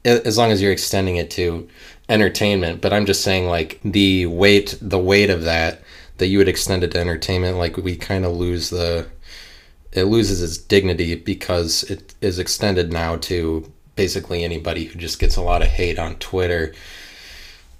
[0.05, 1.67] as long as you're extending it to
[2.09, 5.81] entertainment but i'm just saying like the weight the weight of that
[6.19, 9.07] that you would extend it to entertainment, like we kind of lose the
[9.91, 15.35] it loses its dignity because it is extended now to basically anybody who just gets
[15.35, 16.75] a lot of hate on Twitter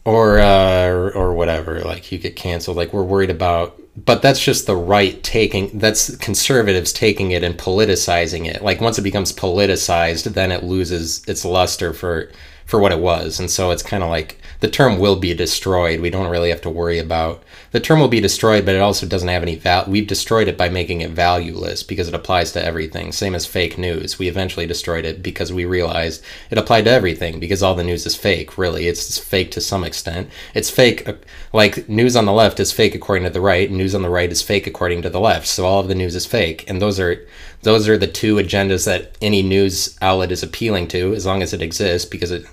[0.06, 1.82] or uh, or, or whatever.
[1.82, 2.78] Like you get canceled.
[2.78, 5.78] Like we're worried about, but that's just the right taking.
[5.78, 8.64] That's conservatives taking it and politicizing it.
[8.64, 12.32] Like once it becomes politicized, then it loses its luster for
[12.70, 16.02] for what it was, and so it's kind of like the term will be destroyed.
[16.02, 19.06] We don't really have to worry about the term will be destroyed, but it also
[19.06, 19.92] doesn't have any value.
[19.92, 23.12] We've destroyed it by making it valueless because it applies to everything.
[23.12, 24.18] Same as fake news.
[24.18, 28.06] We eventually destroyed it because we realized it applied to everything because all the news
[28.06, 28.88] is fake, really.
[28.88, 30.30] It's fake to some extent.
[30.56, 31.14] It's fake, uh,
[31.54, 34.10] like news on the left is fake according to the right, and news on the
[34.10, 35.48] right is fake according to the left.
[35.48, 36.68] So all of the news is fake.
[36.68, 37.26] And those are
[37.62, 41.54] those are the two agendas that any news outlet is appealing to as long as
[41.54, 42.46] it exists because it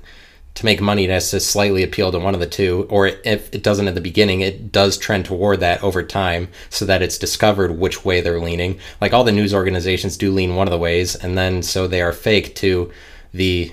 [0.57, 3.55] to make money, it has to slightly appeal to one of the two, or if
[3.55, 7.19] it doesn't at the beginning, it does trend toward that over time so that it's
[7.19, 8.79] discovered which way they're leaning.
[9.01, 12.01] Like all the news organizations do lean one of the ways, and then so they
[12.01, 12.90] are fake to
[13.35, 13.71] the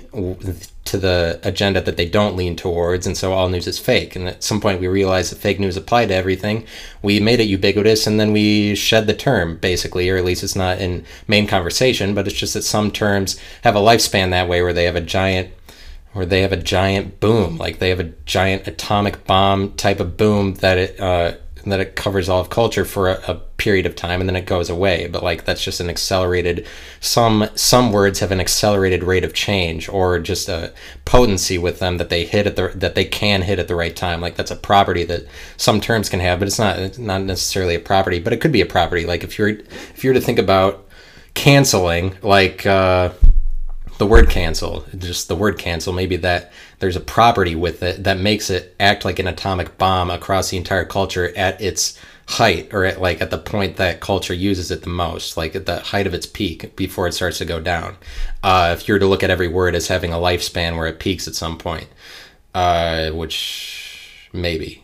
[0.84, 4.28] to the agenda that they don't lean towards and so all news is fake and
[4.28, 6.66] at some point we realized that fake news applied to everything
[7.02, 10.56] we made it ubiquitous and then we shed the term basically or at least it's
[10.56, 14.62] not in main conversation but it's just that some terms have a lifespan that way
[14.62, 15.50] where they have a giant
[16.14, 20.16] where they have a giant boom, like they have a giant atomic bomb type of
[20.16, 21.34] boom that it uh,
[21.66, 24.46] that it covers all of culture for a, a, period of time and then it
[24.46, 25.08] goes away.
[25.08, 26.68] But like that's just an accelerated.
[27.00, 30.74] Some some words have an accelerated rate of change or just a
[31.06, 33.96] potency with them that they hit at the that they can hit at the right
[33.96, 34.20] time.
[34.20, 37.76] Like that's a property that some terms can have, but it's not it's not necessarily
[37.76, 39.06] a property, but it could be a property.
[39.06, 40.88] Like if you're if you're to think about
[41.34, 42.66] canceling, like.
[42.66, 43.12] Uh,
[43.98, 48.20] the word cancel, just the word cancel, maybe that there's a property with it that
[48.20, 52.86] makes it act like an atomic bomb across the entire culture at its height or
[52.86, 56.08] at like at the point that culture uses it the most, like at the height
[56.08, 57.96] of its peak before it starts to go down.
[58.42, 61.00] Uh, if you were to look at every word as having a lifespan where it
[61.00, 61.88] peaks at some point,
[62.54, 64.84] uh, which maybe.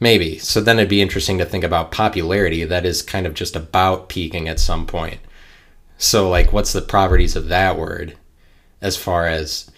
[0.00, 0.38] Maybe.
[0.38, 4.08] So then it'd be interesting to think about popularity that is kind of just about
[4.08, 5.20] peaking at some point.
[5.98, 8.16] So like what's the properties of that word
[8.80, 9.70] as far as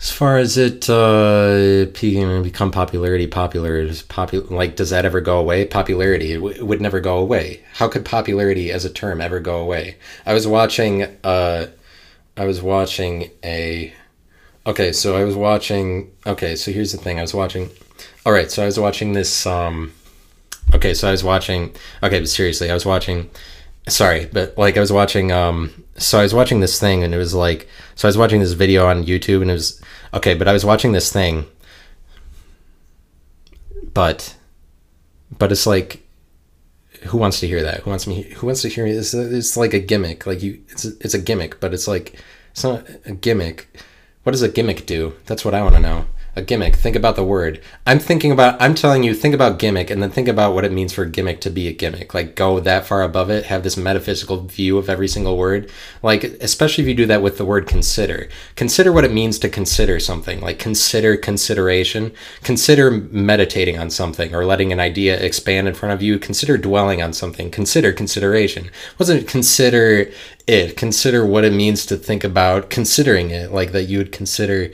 [0.00, 1.86] as far as it uh
[2.42, 5.64] become popularity popular is popular like does that ever go away?
[5.64, 7.62] Popularity it, it would never go away.
[7.74, 9.96] How could popularity as a term ever go away?
[10.26, 11.66] I was watching uh
[12.38, 13.92] i was watching a
[14.66, 17.68] okay so i was watching okay so here's the thing i was watching
[18.24, 19.92] all right so i was watching this um
[20.72, 23.28] okay so i was watching okay but seriously i was watching
[23.88, 27.18] sorry, but like I was watching um so I was watching this thing and it
[27.18, 29.80] was like so I was watching this video on YouTube and it was
[30.14, 31.46] okay, but I was watching this thing
[33.94, 34.36] but
[35.38, 36.02] but it's like
[37.06, 37.80] who wants to hear that?
[37.80, 38.96] Who wants me who wants to hear it?
[38.96, 40.26] It's, it's like a gimmick.
[40.26, 42.20] Like you it's a, it's a gimmick, but it's like
[42.50, 43.68] it's not a gimmick.
[44.22, 45.14] What does a gimmick do?
[45.26, 46.06] That's what I want to know
[46.38, 46.76] a gimmick.
[46.76, 47.60] Think about the word.
[47.84, 50.72] I'm thinking about, I'm telling you, think about gimmick and then think about what it
[50.72, 52.14] means for gimmick to be a gimmick.
[52.14, 55.70] Like go that far above it, have this metaphysical view of every single word.
[56.02, 58.28] Like, especially if you do that with the word consider.
[58.54, 60.40] Consider what it means to consider something.
[60.40, 62.12] Like consider consideration.
[62.42, 66.18] Consider meditating on something or letting an idea expand in front of you.
[66.18, 67.50] Consider dwelling on something.
[67.50, 68.70] Consider consideration.
[68.98, 70.10] Wasn't consider
[70.46, 70.76] it.
[70.76, 73.50] Consider what it means to think about considering it.
[73.50, 74.70] Like that you would consider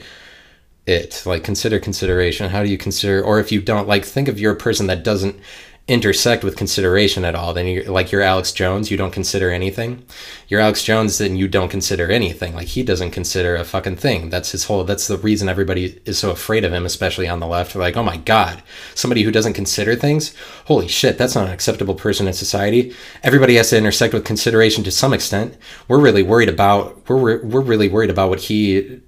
[0.87, 1.23] it.
[1.25, 2.49] Like consider consideration.
[2.49, 5.03] How do you consider or if you don't like think of you're a person that
[5.03, 5.39] doesn't
[5.87, 10.03] intersect with consideration at all then you're like you're alex jones you don't consider anything.
[10.47, 12.55] You're alex jones then you don't consider anything.
[12.55, 14.29] Like he doesn't consider a fucking thing.
[14.29, 17.47] That's his whole that's the reason everybody is so afraid of him especially on the
[17.47, 17.73] left.
[17.73, 18.61] They're like oh my god
[18.93, 20.35] somebody who doesn't consider things?
[20.65, 22.95] Holy shit that's not an acceptable person in society.
[23.23, 25.55] Everybody has to intersect with consideration to some extent.
[25.87, 29.01] We're really worried about we're we're really worried about what he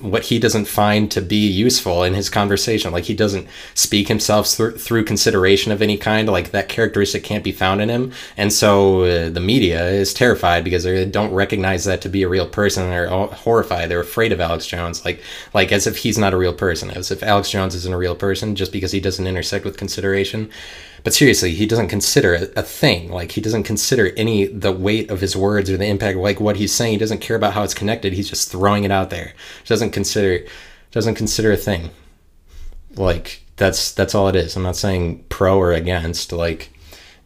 [0.00, 2.92] what he doesn't find to be useful in his conversation.
[2.92, 6.28] Like he doesn't speak himself th- through consideration of any kind.
[6.28, 8.12] Like that characteristic can't be found in him.
[8.36, 12.28] And so uh, the media is terrified because they don't recognize that to be a
[12.28, 12.90] real person.
[12.90, 13.90] They're horrified.
[13.90, 15.04] They're afraid of Alex Jones.
[15.04, 15.22] Like
[15.54, 16.90] like as if he's not a real person.
[16.90, 20.50] As if Alex Jones isn't a real person just because he doesn't intersect with consideration.
[21.04, 23.10] But seriously, he doesn't consider it a thing.
[23.10, 26.40] Like he doesn't consider any the weight of his words or the impact of like
[26.40, 26.92] what he's saying.
[26.92, 28.12] He doesn't care about how it's connected.
[28.12, 29.34] He's just throwing it out there.
[29.62, 30.44] He doesn't consider
[30.90, 31.90] doesn't consider a thing.
[32.96, 34.56] Like that's that's all it is.
[34.56, 36.32] I'm not saying pro or against.
[36.32, 36.70] Like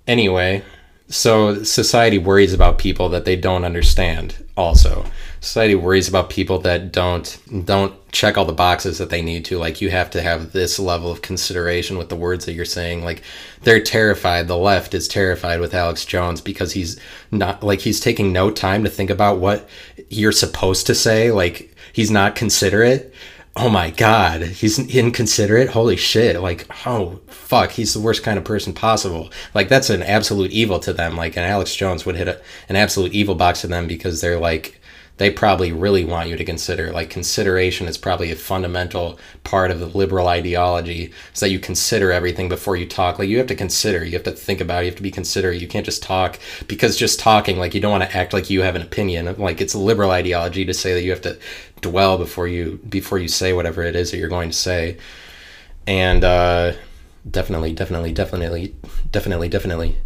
[0.07, 0.63] anyway,
[1.09, 5.05] so society worries about people that they don't understand also
[5.43, 7.37] society worries about people that don't
[7.67, 9.59] don't check all the boxes that they need to.
[9.59, 13.05] Like you have to have this level of consideration with the words that you're saying.
[13.05, 13.23] Like
[13.63, 14.47] they're terrified.
[14.47, 16.99] The left is terrified with alex jones because he's
[17.33, 19.69] not like he's taking no time to think about what
[20.09, 21.33] you're supposed to say.
[21.33, 23.13] Like he's not considerate.
[23.57, 24.43] Oh my god.
[24.43, 25.71] He's inconsiderate.
[25.71, 26.41] Holy shit.
[26.41, 27.73] Like oh fuck.
[27.73, 29.33] He's the worst kind of person possible.
[29.55, 31.17] Like that's an absolute evil to them.
[31.17, 34.39] Like an alex jones would hit a, an absolute evil box to them because they're
[34.39, 34.79] like
[35.23, 39.79] they probably really want you to consider like consideration is probably a fundamental part of
[39.79, 43.21] the liberal ideology so that you consider everything before you talk.
[43.21, 45.13] Like you have to consider you have to think about it you have to be
[45.13, 45.61] considerate.
[45.61, 48.63] You can't just talk because just talking like you don't want to act like you
[48.63, 49.33] have an opinion.
[49.39, 51.39] Like it's a liberal ideology to say that you have to
[51.81, 54.97] dwell before you before you say whatever it is that you're going to say.
[55.87, 56.73] And uh
[57.31, 58.75] definitely definitely definitely
[59.13, 59.99] definitely definitely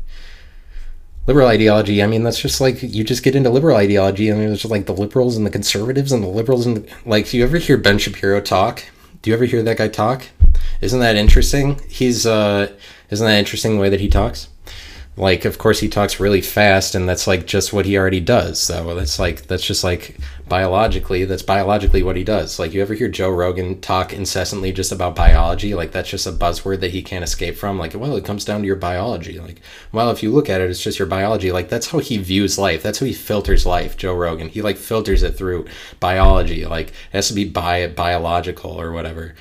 [1.26, 4.54] liberal ideology i mean that's just like you just get into liberal ideology I mean,
[4.54, 7.44] just like the liberals and the conservatives and the liberals and the, like do you
[7.44, 8.84] ever hear ben shapiro talk?
[9.22, 10.26] Do you ever hear that guy talk?
[10.80, 11.80] Isn't that interesting?
[11.88, 12.72] He's uh
[13.10, 14.48] isn't that interesting the way that he talks
[15.18, 18.60] like of course he talks really fast and that's like just what he already does.
[18.60, 22.58] So that's like that's just like biologically that's biologically what he does.
[22.58, 25.74] Like you ever hear joe rogan talk incessantly just about biology?
[25.74, 27.78] Like that's just a buzzword that he can't escape from.
[27.78, 29.38] Like well it comes down to your biology.
[29.38, 31.50] Like well if you look at it it's just your biology.
[31.50, 32.82] Like that's how he views life.
[32.82, 34.50] That's how he filters life joe rogan.
[34.50, 35.66] He like filters it through
[35.98, 39.34] biology like it has to be bi- biological or whatever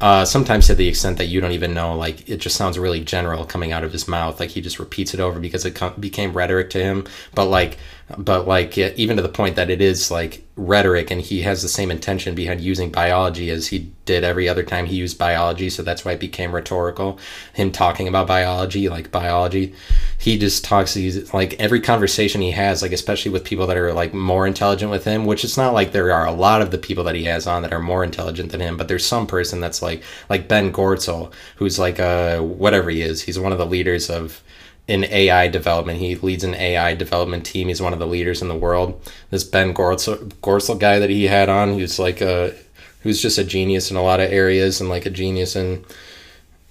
[0.00, 3.00] uh, sometimes to the extent that you don't even know like it just sounds really
[3.00, 6.32] general coming out of his mouth like he just repeats it over because it became
[6.32, 7.06] rhetoric to him.
[7.34, 7.78] But like
[8.16, 11.68] but like even to the point that it is like rhetoric and he has the
[11.68, 15.82] same intention behind using biology as he did every other time he used biology so
[15.82, 17.18] that's why it became rhetorical.
[17.52, 19.74] Him talking about biology like biology
[20.18, 23.92] he just talks he's like every conversation he has like especially with people that are
[23.92, 26.78] like more intelligent with him which it's not like there are a lot of the
[26.78, 29.60] people that he has on that are more intelligent than him but there's some person
[29.60, 33.22] that's like like ben goertzel who's like uh whatever he is.
[33.22, 34.42] He's one of the leaders of
[34.88, 35.98] in AI development.
[35.98, 37.68] He leads an AI development team.
[37.68, 39.00] He's one of the leaders in the world.
[39.30, 42.54] This Ben Gorsel, Goertzel guy that he had on, who's like a
[43.02, 45.84] who's just a genius in a lot of areas and like a genius in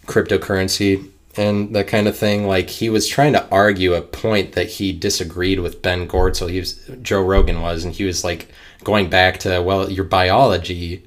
[0.06, 2.48] cryptocurrency and that kind of thing.
[2.48, 6.50] Like he was trying to argue a point that he disagreed with Ben Goertzel.
[6.50, 8.50] He was Joe Rogan was, and he was like
[8.84, 11.04] going back to well, your biology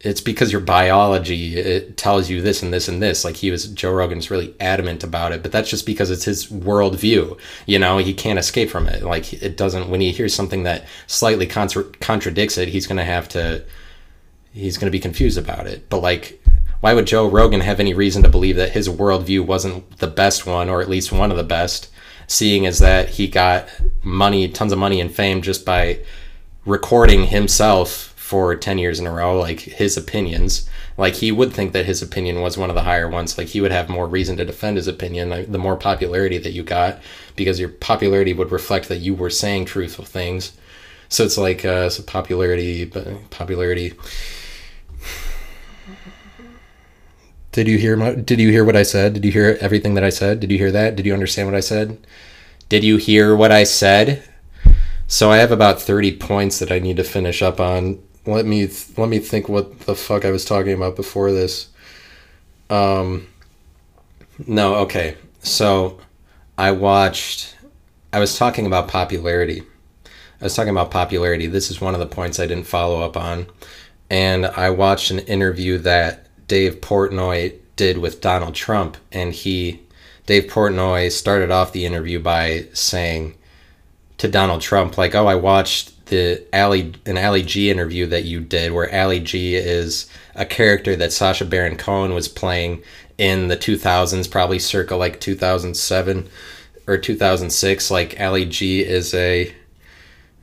[0.00, 3.24] it's because your biology it tells you this and this and this.
[3.24, 6.46] Like he was joe rogan's really adamant about it but that's just because it's his
[6.46, 7.98] worldview you know?
[7.98, 9.02] He can't escape from it.
[9.02, 13.28] Like it doesn't when he hears something that slightly contra- contradicts it he's gonna have
[13.30, 13.64] to
[14.52, 15.88] he's gonna be confused about it.
[15.88, 16.42] But like
[16.80, 20.46] why would joe rogan have any reason to believe that his worldview wasn't the best
[20.46, 21.90] one or at least one of the best
[22.28, 23.68] seeing as that he got
[24.04, 25.98] money tons of money and fame just by
[26.64, 30.68] recording himself for 10 years in a row like his opinions.
[30.98, 33.38] Like he would think that his opinion was one of the higher ones.
[33.38, 36.52] Like he would have more reason to defend his opinion like, the more popularity that
[36.52, 37.00] you got
[37.36, 40.52] because your popularity would reflect that you were saying truthful things.
[41.08, 43.94] So it's like uh so popularity but popularity.
[47.52, 49.14] Did you hear my did you hear what i said?
[49.14, 50.40] Did you hear everything that i said?
[50.40, 50.96] Did you hear that?
[50.96, 51.96] Did you understand what i said?
[52.68, 54.22] Did you hear what i said?
[55.06, 58.66] So i have about 30 points that i need to finish up on let me
[58.66, 61.68] th- let me think what the fuck I was talking about before this.
[62.68, 63.28] Um
[64.46, 65.16] no, okay.
[65.40, 65.98] So
[66.56, 67.56] I watched
[68.12, 69.62] I was talking about popularity.
[70.04, 71.46] I was talking about popularity.
[71.46, 73.46] This is one of the points I didn't follow up on.
[74.10, 79.82] And I watched an interview that Dave Portnoy did with Donald Trump and he
[80.26, 83.34] Dave Portnoy started off the interview by saying
[84.18, 88.40] to Donald Trump like, "Oh, I watched the Ali an Ali G interview that you
[88.40, 92.82] did, where Ali G is a character that Sacha Baron Cohen was playing
[93.16, 96.28] in the 2000s, probably circa like 2007
[96.86, 97.90] or 2006.
[97.90, 99.54] Like Ali G is a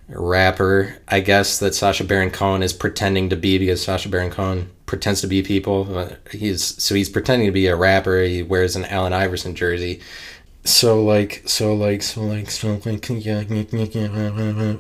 [0.10, 4.70] rapper, I guess that Sacha Baron Cohen is pretending to be because Sacha Baron Cohen
[4.86, 5.98] pretends to be people.
[5.98, 8.22] Uh, he's so he's pretending to be a rapper.
[8.22, 10.02] He wears an Allen Iverson jersey
[10.66, 13.44] so like so like so like so like yeah,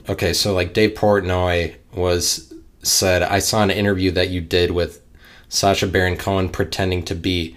[0.09, 5.01] okay so like dave portnoy was said i saw an interview that you did with
[5.47, 7.55] sacha baron cohen pretending to be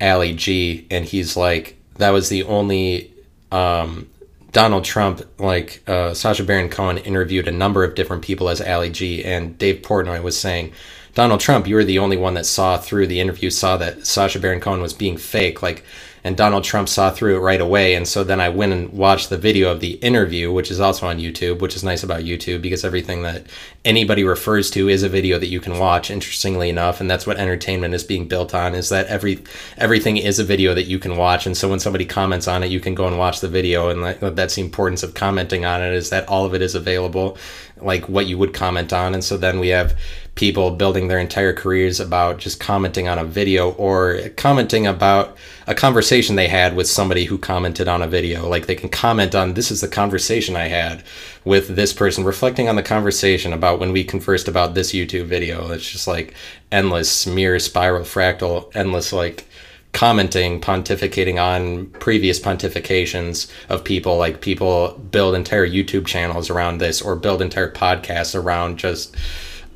[0.00, 3.12] Ali G, and he's like, that was the only
[3.52, 4.08] um,
[4.52, 8.90] Donald Trump, like uh, Sacha Baron Cohen, interviewed a number of different people as Ali
[8.90, 10.72] G, and Dave Portnoy was saying,
[11.14, 14.38] Donald Trump, you were the only one that saw through the interview, saw that sacha
[14.38, 15.62] Baron Cohen was being fake.
[15.62, 15.84] Like,
[16.22, 17.94] and Donald Trump saw through it right away.
[17.94, 21.06] And so then I went and watched the video of the interview, which is also
[21.06, 23.46] on YouTube, which is nice about YouTube because everything that
[23.84, 26.10] anybody refers to is a video that you can watch.
[26.10, 29.42] Interestingly enough, and that's what entertainment is being built on is that every
[29.78, 31.46] everything is a video that you can watch.
[31.46, 33.88] And so when somebody comments on it, you can go and watch the video.
[33.88, 37.38] And that's the importance of commenting on it is that all of it is available,
[37.78, 39.14] like what you would comment on.
[39.14, 39.98] And so then we have
[40.34, 45.36] people building their entire careers about just commenting on a video or commenting about
[45.70, 48.48] a conversation they had with somebody who commented on a video.
[48.48, 51.04] Like they can comment on this is the conversation I had
[51.44, 55.70] with this person, reflecting on the conversation about when we conversed about this YouTube video.
[55.70, 56.34] It's just like
[56.72, 59.46] endless smear, spiral, fractal, endless like
[59.92, 64.18] commenting, pontificating on previous pontifications of people.
[64.18, 69.16] Like people build entire YouTube channels around this or build entire podcasts around just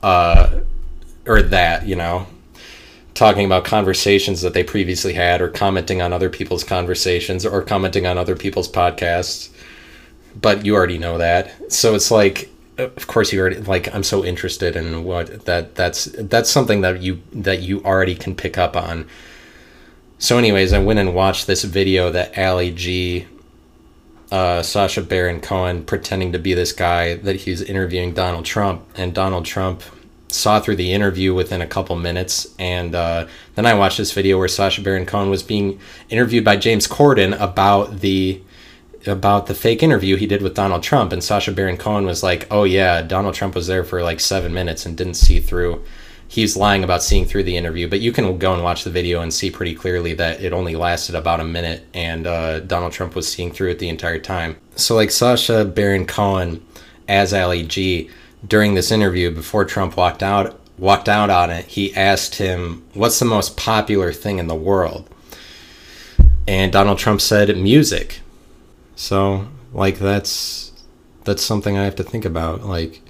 [0.02, 0.58] uh,
[1.24, 2.26] or that, you know,
[3.14, 8.06] talking about conversations that they previously had or commenting on other people's conversations or commenting
[8.06, 9.50] on other people's podcasts.
[10.40, 11.72] But you already know that.
[11.72, 16.06] So it's like of course you already like I'm so interested in what that that's
[16.06, 19.06] that's something that you that you already can pick up on.
[20.18, 23.26] So anyways, I went and watched this video that Ali G
[24.32, 29.14] uh, Sacha Baron Cohen pretending to be this guy that he's interviewing Donald Trump, and
[29.14, 29.82] Donald Trump
[30.34, 32.54] saw through the interview within a couple minutes.
[32.58, 35.78] And uh, then I watched this video where Sacha Baron Cohen was being
[36.08, 38.40] interviewed by James Corden about the
[39.06, 42.46] about the fake interview he did with Donald Trump, and Sacha Baron Cohen was like,
[42.50, 45.84] "Oh yeah, Donald Trump was there for like seven minutes and didn't see through."
[46.34, 49.20] he's lying about seeing through the interview, but you can go and watch the video
[49.20, 53.14] and see pretty clearly that it only lasted about a minute and uh, Donald Trump
[53.14, 54.56] was seeing through it the entire time.
[54.74, 56.64] So, like Sacha Baron Cohen
[57.06, 58.10] as Ali G
[58.46, 63.18] during this interview before Trump walked out walked out on it, he asked him, "What's
[63.18, 65.08] the most popular thing in the world?"
[66.46, 68.20] And Donald Trump said, "Music."
[68.96, 70.72] So, like that's
[71.24, 72.64] that's something I have to think about.
[72.64, 73.00] Like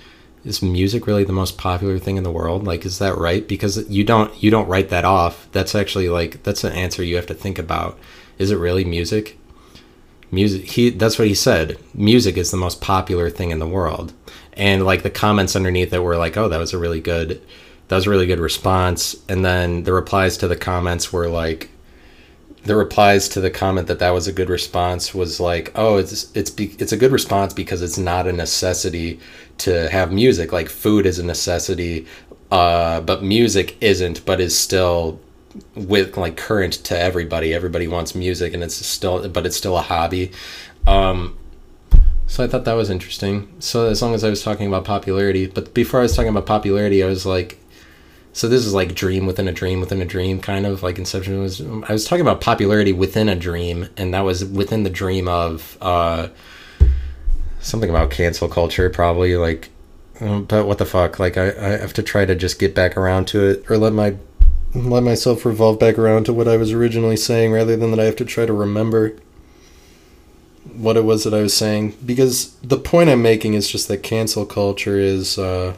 [0.45, 2.64] is music really the most popular thing in the world?
[2.64, 3.47] Like is that right?
[3.47, 5.49] Because you don't you don't write that off.
[5.53, 7.99] That's actually like that's an answer you have to think about.
[8.39, 9.39] Is it really music?
[10.30, 11.78] Music he that's what he said.
[11.95, 14.12] Music is the most popular thing in the world
[14.57, 17.41] and like the comments underneath it were like oh that was a really good
[17.89, 21.71] that was a really good response and then the replies to the comments were like
[22.65, 26.31] the replies to the comment that that was a good response was like, "Oh, it's
[26.35, 29.21] it's it's a good response because it's not a necessity
[29.59, 30.53] to have music.
[30.53, 32.07] Like food is a necessity,
[32.51, 35.21] uh, but music isn't, but is still
[35.75, 37.53] with like current to everybody.
[37.53, 40.33] Everybody wants music, and it's still, but it's still a hobby."
[40.87, 41.37] Um,
[42.35, 43.49] so I thought that was interesting.
[43.61, 46.47] So as long as I was talking about popularity, but before I was talking about
[46.47, 47.61] popularity, I was like,
[48.32, 51.41] so this is like dream within a dream within a dream, kind of like Inception
[51.41, 51.61] was.
[51.61, 55.78] I was talking about popularity within a dream, and that was within the dream of
[55.80, 56.26] uh,
[57.61, 59.70] something about cancel culture, probably like.
[60.18, 61.20] Um, but what the fuck?
[61.20, 63.93] Like I, I have to try to just get back around to it, or let
[63.93, 64.16] my
[64.74, 68.07] let myself revolve back around to what I was originally saying, rather than that I
[68.07, 69.14] have to try to remember
[70.73, 71.97] what it was that I was saying.
[72.05, 75.39] Because the point I'm making is just that cancel culture is.
[75.39, 75.75] Uh,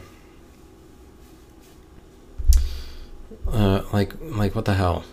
[3.49, 5.05] Uh, like, like what the hell?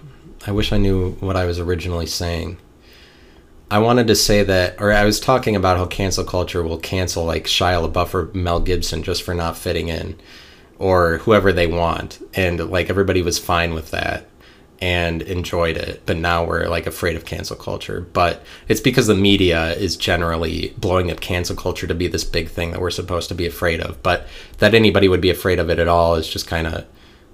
[0.46, 2.58] I wish I knew what I was originally saying.
[3.70, 7.24] I wanted to say that, or I was talking about how cancel culture will cancel
[7.24, 10.18] like Shia LaBeouf or Mel Gibson just for not fitting in,
[10.78, 14.26] or whoever they want, and like everybody was fine with that
[14.84, 16.02] and enjoyed it.
[16.04, 18.02] But now we're like afraid of cancel culture.
[18.02, 22.50] But it's because the media is generally blowing up cancel culture to be this big
[22.50, 24.02] thing that we're supposed to be afraid of.
[24.02, 24.26] But
[24.58, 26.84] that anybody would be afraid of it at all is just kind of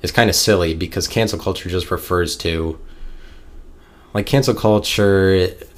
[0.01, 2.78] is kind of silly because cancel culture just refers to
[4.14, 5.68] like cancel culture it,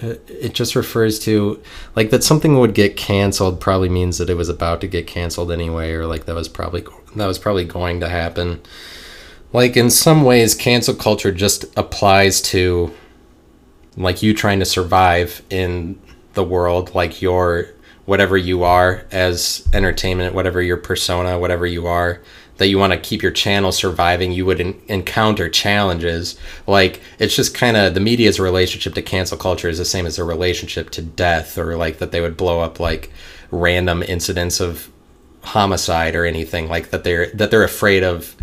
[0.00, 1.62] it just refers to
[1.94, 5.52] like that something would get canceled probably means that it was about to get canceled
[5.52, 6.82] anyway or like that was probably
[7.14, 8.60] that was probably going to happen
[9.54, 12.92] like in some ways cancel culture just applies to
[13.96, 15.98] like you trying to survive in
[16.34, 17.68] the world like your
[18.04, 22.20] whatever you are as entertainment whatever your persona whatever you are
[22.56, 26.38] that you want to keep your channel surviving, you would in- encounter challenges.
[26.66, 30.16] Like it's just kind of the media's relationship to cancel culture is the same as
[30.16, 33.10] their relationship to death, or like that they would blow up like
[33.50, 34.90] random incidents of
[35.42, 37.04] homicide or anything like that.
[37.04, 38.36] They're that they're afraid of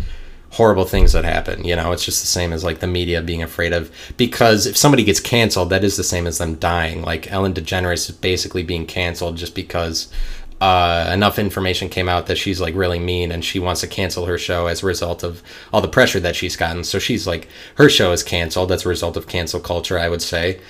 [0.52, 1.64] horrible things that happen.
[1.64, 4.76] You know, it's just the same as like the media being afraid of because if
[4.76, 7.02] somebody gets canceled, that is the same as them dying.
[7.02, 10.12] Like Ellen DeGeneres is basically being canceled just because
[10.60, 14.26] uh, enough information came out that she's like really mean and she wants to cancel
[14.26, 15.42] her show as a result of
[15.72, 16.84] all the pressure that she's gotten.
[16.84, 18.68] So she's like, her show is canceled.
[18.68, 20.60] That's a result of cancel culture, I would say.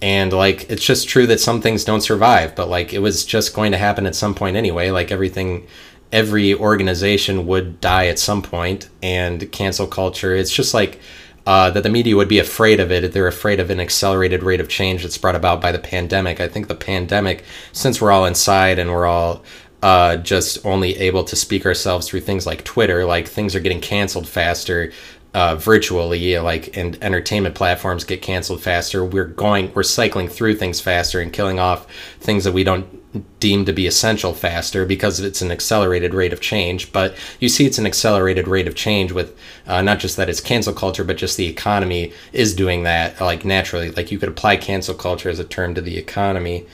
[0.00, 3.54] And like, it's just true that some things don't survive, but like, it was just
[3.54, 4.90] going to happen at some point anyway.
[4.90, 5.66] Like, everything,
[6.12, 11.00] every organization would die at some point, and cancel culture, it's just like,
[11.46, 13.12] uh, that the media would be afraid of it.
[13.12, 16.40] They're afraid of an accelerated rate of change that's brought about by the pandemic.
[16.40, 19.42] I think the pandemic, since we're all inside and we're all
[19.82, 23.80] uh, just only able to speak ourselves through things like Twitter, like things are getting
[23.80, 24.92] canceled faster
[25.34, 29.04] uh, virtually, like and entertainment platforms get canceled faster.
[29.04, 31.90] We're going, we're cycling through things faster and killing off
[32.20, 33.01] things that we don't
[33.40, 36.92] deem to be essential faster because it's an accelerated rate of change.
[36.92, 39.36] But you see, it's an accelerated rate of change with
[39.66, 43.44] uh, not just that it's cancel culture, but just the economy is doing that like
[43.44, 43.90] naturally.
[43.90, 46.66] Like you could apply cancel culture as a term to the economy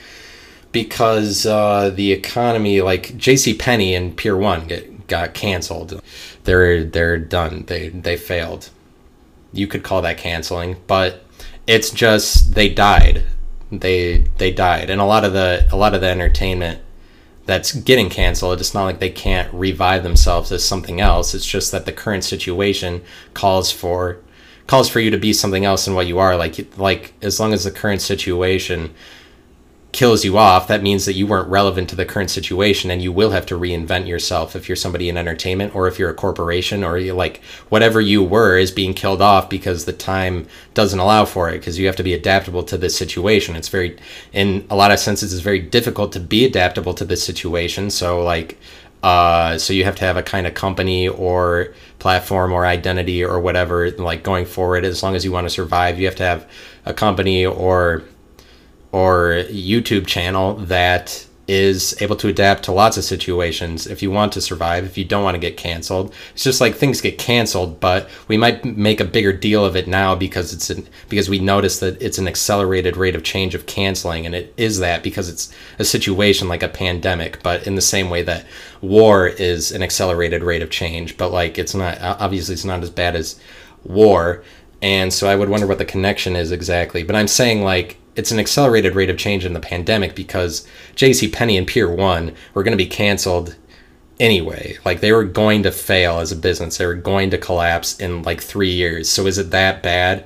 [0.71, 3.53] because uh, the economy, like J.C.
[3.55, 6.01] Penney and Pier One, get got canceled.
[6.45, 7.65] They're they're done.
[7.67, 8.69] They they failed.
[9.51, 11.25] You could call that canceling, but
[11.67, 13.25] it's just they died.
[13.71, 16.81] They they died, and a lot of the a lot of the entertainment
[17.45, 18.59] that's getting canceled.
[18.59, 21.33] It's not like they can't revive themselves as something else.
[21.33, 23.03] It's just that the current situation
[23.33, 24.19] calls for
[24.67, 26.35] calls for you to be something else than what you are.
[26.35, 28.93] Like like as long as the current situation
[29.91, 33.11] kills you off, that means that you weren't relevant to the current situation and you
[33.11, 36.83] will have to reinvent yourself if you're somebody in entertainment or if you're a corporation
[36.83, 41.25] or you like whatever you were is being killed off because the time doesn't allow
[41.25, 43.55] for it because you have to be adaptable to this situation.
[43.55, 43.97] It's very
[44.31, 47.89] in a lot of senses it's very difficult to be adaptable to this situation.
[47.89, 48.59] So like
[49.01, 53.39] uh, so you have to have a kind of company or platform or identity or
[53.39, 56.49] whatever like going forward as long as you want to survive you have to have
[56.85, 58.03] a company or
[58.91, 64.31] or YouTube channel that is able to adapt to lots of situations if you want
[64.31, 66.13] to survive, if you don't want to get canceled.
[66.33, 69.87] It's just like things get canceled, but we might make a bigger deal of it
[69.87, 73.65] now because it's an, because we notice that it's an accelerated rate of change of
[73.65, 77.81] canceling and it is that because it's a situation like a pandemic, but in the
[77.81, 78.45] same way that
[78.81, 82.91] war is an accelerated rate of change, but like it's not obviously it's not as
[82.91, 83.39] bad as
[83.83, 84.43] war.
[84.83, 87.01] And so I would wonder what the connection is exactly.
[87.01, 91.29] But I'm saying like it's an accelerated rate of change in the pandemic because J.C.
[91.29, 93.55] Penney and Pier One were going to be canceled
[94.19, 94.77] anyway.
[94.83, 96.77] Like they were going to fail as a business.
[96.77, 99.09] They were going to collapse in like three years.
[99.09, 100.25] So is it that bad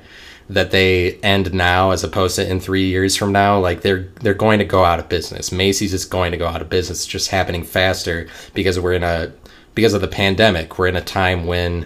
[0.50, 3.60] that they end now as opposed to in three years from now?
[3.60, 5.52] Like they're they're going to go out of business.
[5.52, 7.02] Macy's is going to go out of business.
[7.02, 9.32] It's just happening faster because we're in a
[9.76, 10.80] because of the pandemic.
[10.80, 11.86] We're in a time when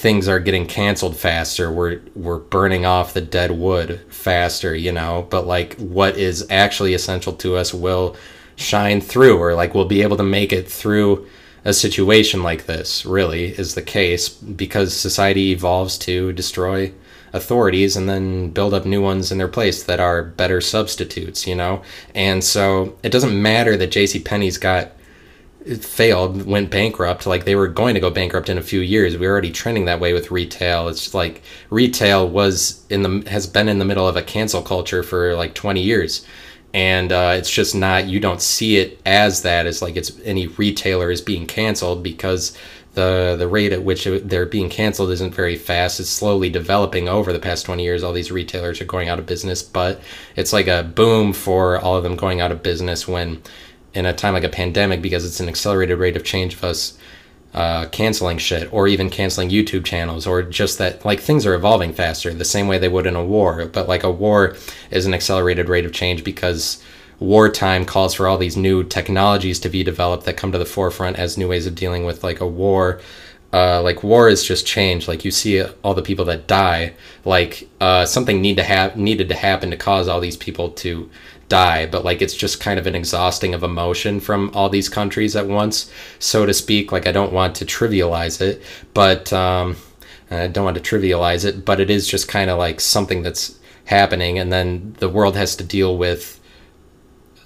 [0.00, 1.70] things are getting canceled faster.
[1.70, 5.26] We're we're burning off the dead wood faster, you know.
[5.28, 8.16] But like what is actually essential to us will
[8.56, 11.26] shine through, or like we'll be able to make it through
[11.66, 13.04] a situation like this.
[13.04, 16.92] Really is the case because society evolves to destroy
[17.34, 21.54] authorities and then build up new ones in their place that are better substitutes, you
[21.54, 21.82] know.
[22.14, 24.20] And so it doesn't matter that J.C.
[24.20, 24.92] Penney's got
[25.64, 27.26] it failed, went bankrupt.
[27.26, 29.16] Like they were going to go bankrupt in a few years.
[29.16, 30.88] We were already trending that way with retail.
[30.88, 35.02] It's like retail was in the has been in the middle of a cancel culture
[35.02, 36.24] for like 20 years,
[36.72, 38.06] and uh, it's just not.
[38.06, 42.56] You don't see it as that It's like it's any retailer is being canceled because
[42.94, 46.00] the the rate at which they're being canceled isn't very fast.
[46.00, 48.02] It's slowly developing over the past 20 years.
[48.02, 50.00] All these retailers are going out of business, but
[50.36, 53.42] it's like a boom for all of them going out of business when
[53.94, 56.98] in a time like a pandemic because it's an accelerated rate of change of us
[57.52, 61.92] uh, canceling shit or even canceling YouTube channels or just that like things are evolving
[61.92, 63.66] faster the same way they would in a war.
[63.66, 64.56] But like a war
[64.90, 66.82] is an accelerated rate of change because
[67.18, 71.18] wartime calls for all these new technologies to be developed that come to the forefront
[71.18, 73.00] as new ways of dealing with like a war.
[73.52, 75.08] Uh, like war is just change.
[75.08, 76.94] Like you see all the people that die.
[77.24, 81.10] Like uh, something need to have needed to happen to cause all these people to
[81.50, 85.36] die, but like it's just kind of an exhausting of emotion from all these countries
[85.36, 86.92] at once, so to speak.
[86.92, 88.62] Like I don't want to trivialize it,
[88.94, 89.76] but um,
[90.30, 93.58] I don't want to trivialize it, but it is just kind of like something that's
[93.84, 96.40] happening, and then the world has to deal with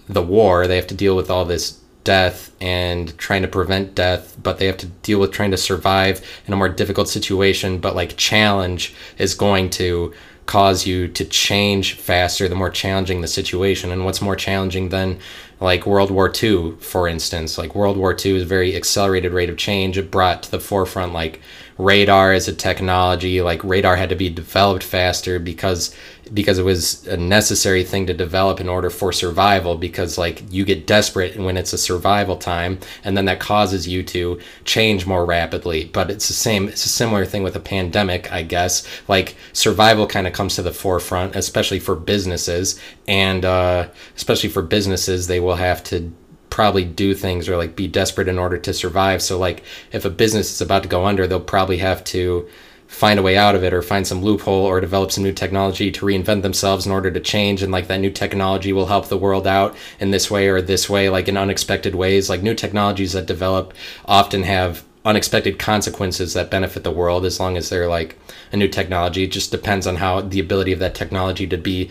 [0.08, 0.68] the war.
[0.68, 4.66] They have to deal with all this death and trying to prevent death, but they
[4.66, 7.78] have to deal with trying to survive in a more difficult situation.
[7.78, 10.12] But like challenge is going to
[10.46, 13.90] cause you to change faster the more challenging the situation.
[13.90, 15.18] And what's more challenging than
[15.60, 17.56] like world war ii for instance?
[17.56, 19.96] Like world war ii is a very accelerated rate of change.
[19.96, 21.40] It brought to the forefront like
[21.78, 23.40] radar as a technology.
[23.40, 25.94] Like radar had to be developed faster because
[26.32, 30.64] because it was a necessary thing to develop in order for survival because like you
[30.64, 35.24] get desperate when it's a survival time and then that causes you to change more
[35.24, 35.84] rapidly.
[35.84, 38.86] But it's the same it's a similar thing with a pandemic i guess.
[39.08, 44.62] Like survival kind of comes to the forefront especially for businesses and uh, especially for
[44.62, 46.12] businesses they will have to
[46.50, 49.20] probably do things or like be desperate in order to survive.
[49.20, 52.48] So like if a business is about to go under they'll probably have to
[52.94, 55.90] find a way out of it or find some loophole or develop some new technology
[55.90, 59.18] to reinvent themselves in order to change and like that new technology will help the
[59.18, 62.30] world out in this way or this way like in unexpected ways.
[62.30, 63.74] Like new technologies that develop
[64.04, 68.16] often have unexpected consequences that benefit the world as long as they're like
[68.52, 69.24] a new technology.
[69.24, 71.90] It just depends on how the ability of that technology to be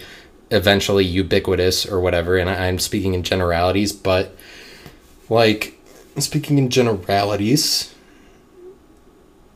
[0.51, 4.35] eventually ubiquitous or whatever and i'm speaking in generalities but
[5.27, 5.79] like
[6.19, 7.92] speaking in generalities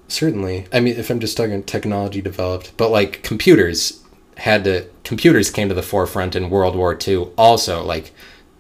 [0.08, 0.68] certainly.
[0.72, 4.04] I mean, if I'm just talking technology developed, but like computers
[4.38, 7.30] had to computers came to the forefront in World War II.
[7.38, 8.12] Also, like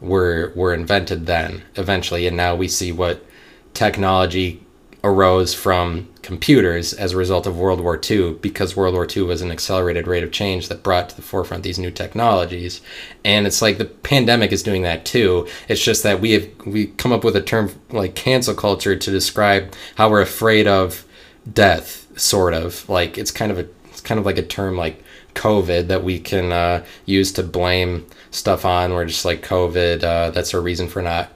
[0.01, 3.23] were were invented then eventually, and now we see what
[3.73, 4.63] technology
[5.03, 9.41] arose from computers as a result of World War II because World War II was
[9.41, 12.81] an accelerated rate of change that brought to the forefront these new technologies.
[13.23, 15.47] And it's like the pandemic is doing that too.
[15.69, 19.11] It's just that we have we come up with a term like cancel culture to
[19.11, 21.05] describe how we're afraid of
[21.53, 22.87] death sort of.
[22.89, 26.19] Like it's kind of a it's kind of like a term like covid that we
[26.19, 28.93] can uh, use to blame stuff on.
[28.93, 31.31] We're just like covid uh, that's a reason for not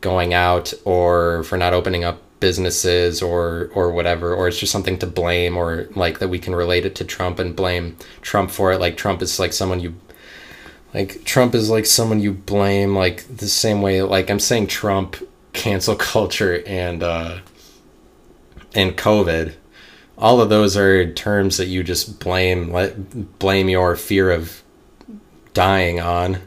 [0.00, 4.34] going out or for not opening up businesses or or whatever.
[4.34, 7.38] Or it's just something to blame or like that we can relate it to Trump
[7.38, 8.80] and blame Trump for it.
[8.80, 9.94] Like Trump is like someone you
[10.94, 15.16] like Trump is like someone you blame like the same way like I'm saying Trump
[15.52, 17.38] cancel culture and uh
[18.76, 19.54] and COVID,
[20.18, 24.62] all of those are terms that you just blame let blame your fear of
[25.54, 26.38] dying on.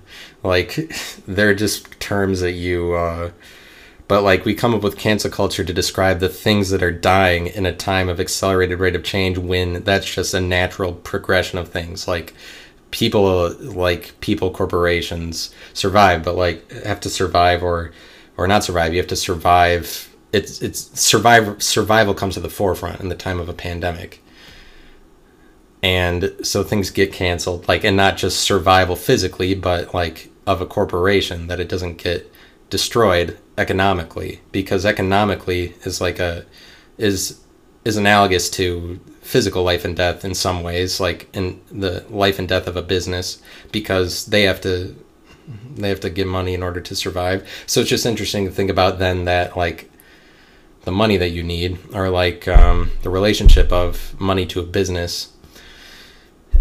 [0.44, 0.76] Like
[1.28, 3.32] they're just terms that you uh,
[4.10, 7.48] but like we come up with cancel culture to describe the things that are dying
[7.48, 11.70] in a time of accelerated rate of change when that's just a natural progression of
[11.70, 12.34] things like
[12.92, 17.92] people like people corporations survive but like have to survive or
[18.36, 23.02] or not survive you have to survive it's it's survival survival comes to the forefront
[23.02, 24.24] in the time of a pandemic.
[25.82, 30.66] And so things get canceled like and not just survival physically but like of a
[30.66, 32.32] corporation that it doesn't get
[32.70, 34.42] destroyed economically.
[34.52, 36.46] Because economically is like a
[36.98, 37.40] is
[37.86, 42.50] is analogous to physical life and death in some ways like in the life and
[42.50, 44.96] death of a business because they have to
[45.76, 47.48] they have to get money in order to survive.
[47.66, 49.89] So it's just interesting to think about then that like
[50.84, 55.34] the money that you need or like um, the relationship of money to a business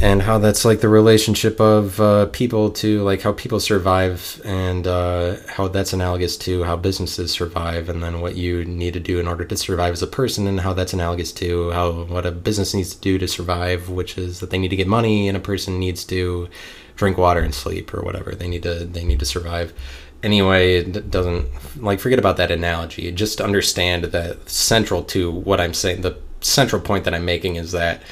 [0.01, 4.87] and how that's like the relationship of uh, people to like how people survive and
[4.87, 9.19] uh, how that's analogous to how businesses survive and then what you need to do
[9.19, 12.31] in order to survive as a person and how that's analogous to how what a
[12.31, 15.37] business needs to do to survive which is that they need to get money and
[15.37, 16.49] a person needs to
[16.99, 18.35] drink water and sleep or whatever.
[18.35, 19.73] They need to they need to survive
[20.23, 21.47] anyway it doesn't
[21.83, 23.11] like forget about that analogy.
[23.13, 27.73] Just understand that central to what i'm saying the central point that i'm making is
[27.73, 28.03] that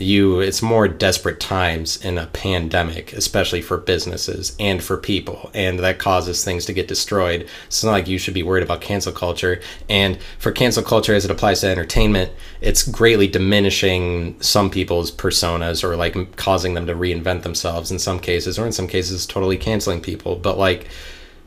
[0.00, 5.78] you it's more desperate times in a pandemic especially for businesses and for people and
[5.78, 7.48] that causes things to get destroyed.
[7.66, 9.60] It's not like you should be worried about cancel culture.
[9.88, 15.84] And for cancel culture as it applies to entertainment it's greatly diminishing some people's personas
[15.84, 19.56] or like causing them to reinvent themselves in some cases or in some cases totally
[19.56, 20.36] canceling people.
[20.36, 20.88] But like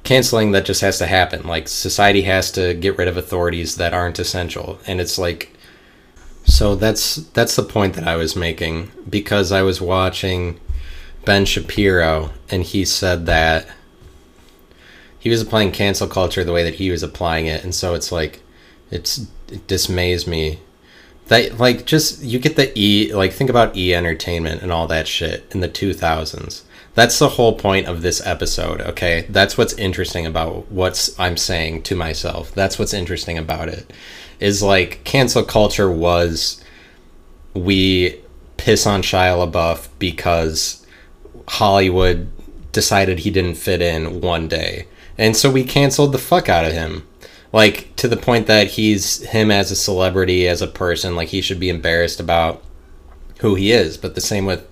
[0.04, 1.46] canceling that just has to happen.
[1.46, 4.80] Like society has to get rid of authorities that aren't essential.
[4.88, 5.54] And it's like
[6.50, 10.60] so that's that's the point that I was making because I was watching
[11.24, 13.68] Ben Shapiro and he said that
[15.20, 18.12] he was applying cancel culture the way that he was applying it and so it's
[18.12, 18.42] like
[18.90, 20.60] it's it dismays me.
[21.28, 25.08] That like just you get the e like think about e entertainment and all that
[25.08, 26.64] shit in the 2000s
[26.96, 29.28] that's the whole point of this episode okay?
[29.30, 32.52] That's what's interesting about what's i'm saying to myself.
[32.52, 33.94] That's what's interesting about it
[34.40, 36.64] is like cancel culture was
[37.54, 38.22] we
[38.58, 40.86] piss on Shia LaBeouf because
[41.48, 42.30] Hollywood
[42.72, 44.88] decided he didn't fit in one day.
[45.18, 47.08] And so we canceled the fuck out of him.
[47.52, 51.42] Like to the point that he's him as a celebrity, as a person, like he
[51.42, 52.64] should be embarrassed about
[53.40, 53.98] who he is.
[53.98, 54.66] But the same with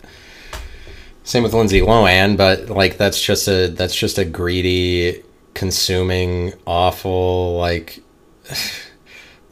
[1.24, 5.24] same with Lindsay Lohan, but like that's just a that's just a greedy,
[5.56, 8.02] consuming, awful like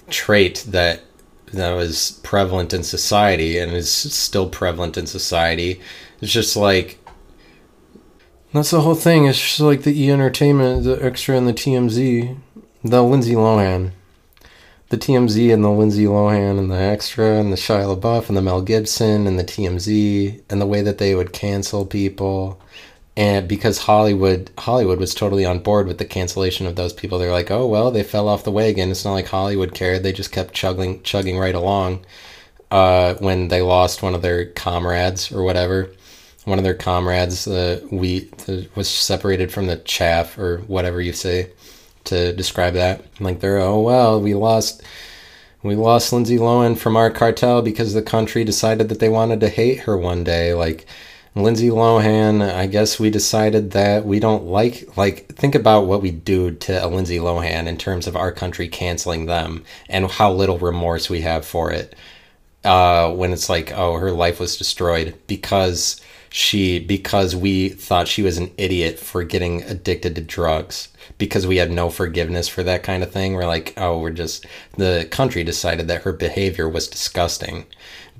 [0.09, 1.01] trait that
[1.53, 5.79] that was prevalent in society and is still prevalent in society.
[6.21, 6.99] It's just like
[8.53, 9.25] that's the whole thing.
[9.25, 12.37] It's just like the E Entertainment, the extra and the TMZ,
[12.83, 13.91] the Lindsay Lohan,
[14.89, 18.41] the TMZ and the Lindsay Lohan and the extra and the Shia LaBeouf and the
[18.41, 22.61] Mel Gibson and the TMZ and the way that they would cancel people
[23.17, 27.31] and because Hollywood Hollywood was totally on board with the cancellation of those people, they're
[27.31, 28.91] like, oh well, they fell off the wagon.
[28.91, 32.05] It's not like Hollywood cared; they just kept chugging chugging right along.
[32.71, 35.91] Uh, when they lost one of their comrades or whatever,
[36.45, 40.99] one of their comrades, the uh, wheat the, was separated from the chaff or whatever
[41.01, 41.51] you say
[42.05, 43.05] to describe that.
[43.21, 44.83] Like they're oh well, we lost.
[45.63, 49.49] We lost Lindsay Lohan from our cartel because the country decided that they wanted to
[49.49, 50.53] hate her one day.
[50.53, 50.85] Like,
[51.35, 56.09] Lindsay Lohan, I guess we decided that we don't like like think about what we
[56.11, 60.57] do to a Lindsay Lohan in terms of our country canceling them and how little
[60.57, 61.93] remorse we have for it.
[62.63, 68.23] Uh, when it's like, oh, her life was destroyed because she because we thought she
[68.23, 72.81] was an idiot for getting addicted to drugs because we had no forgiveness for that
[72.81, 73.33] kind of thing.
[73.33, 74.45] We're like, oh, we're just
[74.77, 77.65] the country decided that her behavior was disgusting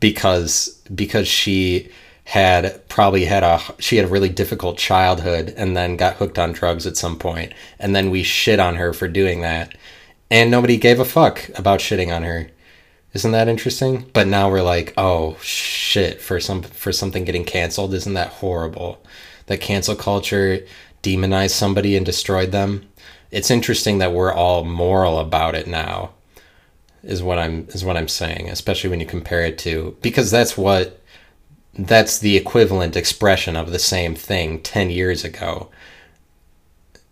[0.01, 1.89] because because she
[2.25, 6.51] had probably had a she had a really difficult childhood and then got hooked on
[6.51, 7.53] drugs at some point.
[7.79, 9.75] And then we shit on her for doing that.
[10.31, 12.49] And nobody gave a fuck about shitting on her.
[13.13, 14.09] Isn't that interesting?
[14.11, 19.03] But now we're like oh shit for some for something getting canceled isn't that horrible?
[19.45, 20.65] That cancel culture
[21.03, 22.89] demonized somebody and destroyed them.
[23.29, 26.11] It's interesting that we're all moral about it now
[27.03, 30.57] is what i'm is what i'm saying especially when you compare it to because that's
[30.57, 30.99] what
[31.77, 35.69] that's the equivalent expression of the same thing 10 years ago.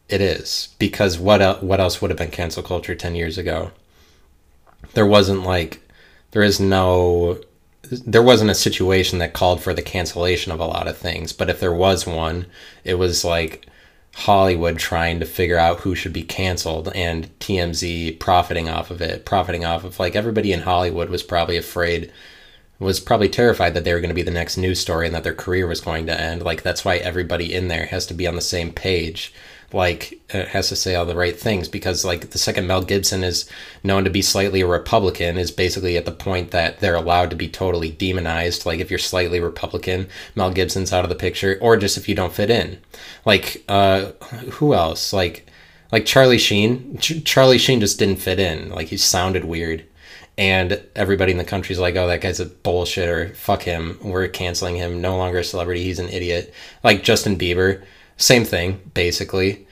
[0.09, 3.71] It is because what el- what else would have been cancel culture 10 years ago?
[4.93, 5.81] There wasn't like
[6.31, 7.39] there is no
[7.89, 11.49] there wasn't a situation that called for the cancellation of a lot of things, but
[11.49, 12.45] if there was one,
[12.83, 13.67] it was like
[14.15, 19.25] Hollywood trying to figure out who should be canceled and TMZ profiting off of it,
[19.25, 22.11] profiting off of like everybody in Hollywood was probably afraid
[22.83, 25.23] was probably terrified that they were going to be the next news story and that
[25.23, 26.43] their career was going to end.
[26.43, 29.33] Like that's why everybody in there has to be on the same page.
[29.71, 33.23] Like it has to say all the right things because like the second Mel Gibson
[33.23, 33.49] is
[33.83, 37.35] known to be slightly a Republican is basically at the point that they're allowed to
[37.35, 38.67] be totally demonized.
[38.67, 42.13] Like if you're slightly Republican, Mel Gibson's out of the picture, or just if you
[42.13, 42.77] don't fit in.
[43.25, 44.11] Like uh,
[44.51, 45.11] who else?
[45.11, 45.47] Like
[45.91, 46.97] like Charlie Sheen.
[46.99, 48.69] Ch- Charlie Sheen just didn't fit in.
[48.69, 49.85] Like he sounded weird
[50.37, 54.27] and everybody in the country's like, "Oh, that guy's a bullshit," or "Fuck him, we're
[54.27, 55.01] canceling him.
[55.01, 55.83] No longer a celebrity.
[55.83, 56.53] He's an idiot."
[56.83, 57.83] Like Justin Bieber,
[58.17, 59.67] same thing basically.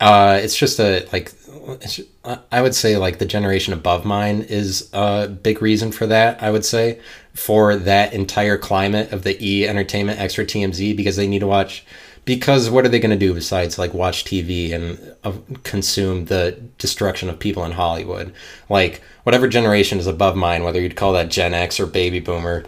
[0.00, 1.32] Uh, it's just a like,
[2.50, 6.42] I would say like the generation above mine is a big reason for that.
[6.42, 6.98] I would say
[7.34, 11.86] for that entire climate of the E Entertainment Extra TMZ because they need to watch
[12.24, 15.32] because what are they going to do besides like watch TV and uh,
[15.64, 18.32] consume the destruction of people in Hollywood?
[18.68, 22.64] Like whatever generation is above mine, whether you'd call that Gen X or baby boomer,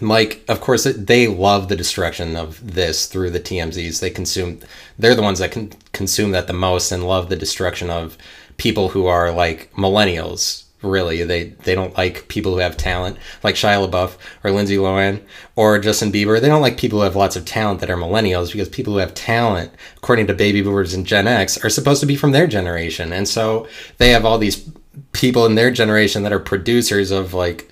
[0.00, 4.00] like of course they love the destruction of this through the TMZs.
[4.00, 4.60] They consume
[4.98, 8.16] they're the ones that can consume that the most and love the destruction of
[8.58, 11.24] people who are like millennials really.
[11.24, 15.22] They they don't like people who have talent, like Shia LaBeouf or Lindsay Lohan
[15.56, 16.40] or Justin Bieber.
[16.40, 18.98] They don't like people who have lots of talent that are millennials because people who
[18.98, 22.46] have talent, according to baby boomers and Gen X, are supposed to be from their
[22.46, 23.12] generation.
[23.12, 23.68] And so
[23.98, 24.70] they have all these
[25.12, 27.70] people in their generation that are producers of like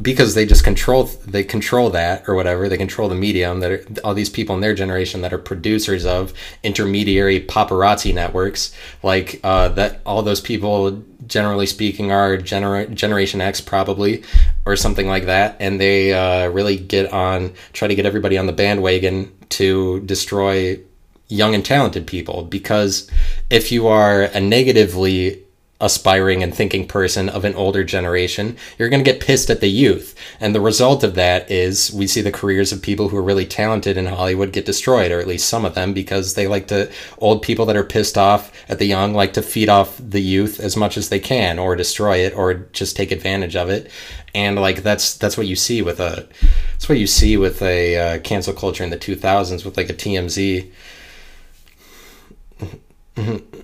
[0.00, 3.84] because they just control they control that or whatever they control the medium that are,
[4.04, 6.32] all these people in their generation that are producers of
[6.62, 13.60] intermediary paparazzi networks like uh, that all those people generally speaking are gener- generation x
[13.60, 14.22] probably
[14.64, 15.56] or something like that.
[15.60, 20.80] And they uh, really get on try to get everybody on the bandwagon to destroy
[21.28, 23.10] young and talented people because
[23.50, 25.42] if you are a negatively
[25.80, 29.68] aspiring and thinking person of an older generation, you're going to get pissed at the
[29.68, 30.14] youth.
[30.40, 33.44] And the result of that is we see the careers of people who are really
[33.44, 36.90] talented in Hollywood get destroyed, or at least some of them, because they like to,
[37.18, 40.60] old people that are pissed off at the young like to feed off the youth
[40.60, 43.90] as much as they can, or destroy it, or just take advantage of it.
[44.34, 46.28] And like that's that's what you see with a
[46.72, 49.94] that's what you see with a uh, cancel culture in the 2000s with like a
[49.94, 50.70] TMZ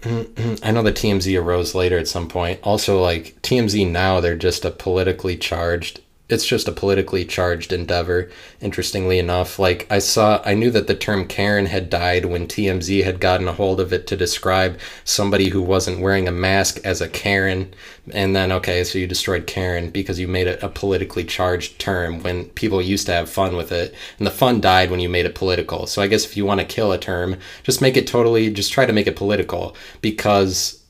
[0.05, 2.61] I know the TMZ arose later at some point.
[2.63, 8.31] Also, like TMZ now, they're just a politically charged it's just a politically charged endeavor
[8.61, 9.59] interestingly enough.
[9.59, 13.49] Like i saw i knew that the term karen had died when tmz had gotten
[13.49, 17.75] a hold of it to describe somebody who wasn't wearing a mask as a karen.
[18.13, 22.23] And then okay so you destroyed karen because you made it a politically charged term
[22.23, 23.95] when people used to have fun with it.
[24.19, 25.87] And the fun died when you made it political.
[25.87, 28.73] So i guess if you want to kill a term just make it totally just
[28.73, 30.82] try to make it political because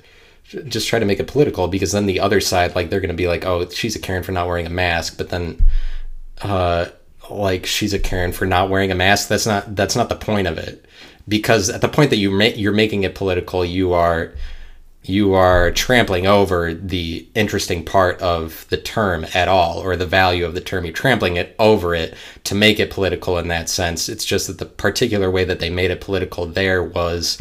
[0.69, 3.15] just try to make it political because then the other side like they're going to
[3.15, 5.65] be like oh she's a karen for not wearing a mask but then
[6.43, 6.87] uh
[7.31, 9.29] like she's a karen for not wearing a mask.
[9.29, 10.85] That's not that's not the point of it.
[11.29, 14.33] Because at the point that you you're making it political you are
[15.05, 20.45] you are trampling over the interesting part of the term at all or the value
[20.45, 20.85] of the term.
[20.85, 24.09] You're trampling it over it to make it political in that sense.
[24.09, 27.41] It's just that the particular way that they made it political there was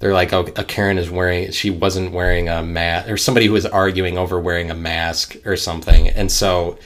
[0.00, 3.52] they're like, oh, a Karen is wearing, she wasn't wearing a mask, or somebody who
[3.52, 6.08] was arguing over wearing a mask or something.
[6.08, 6.78] And so,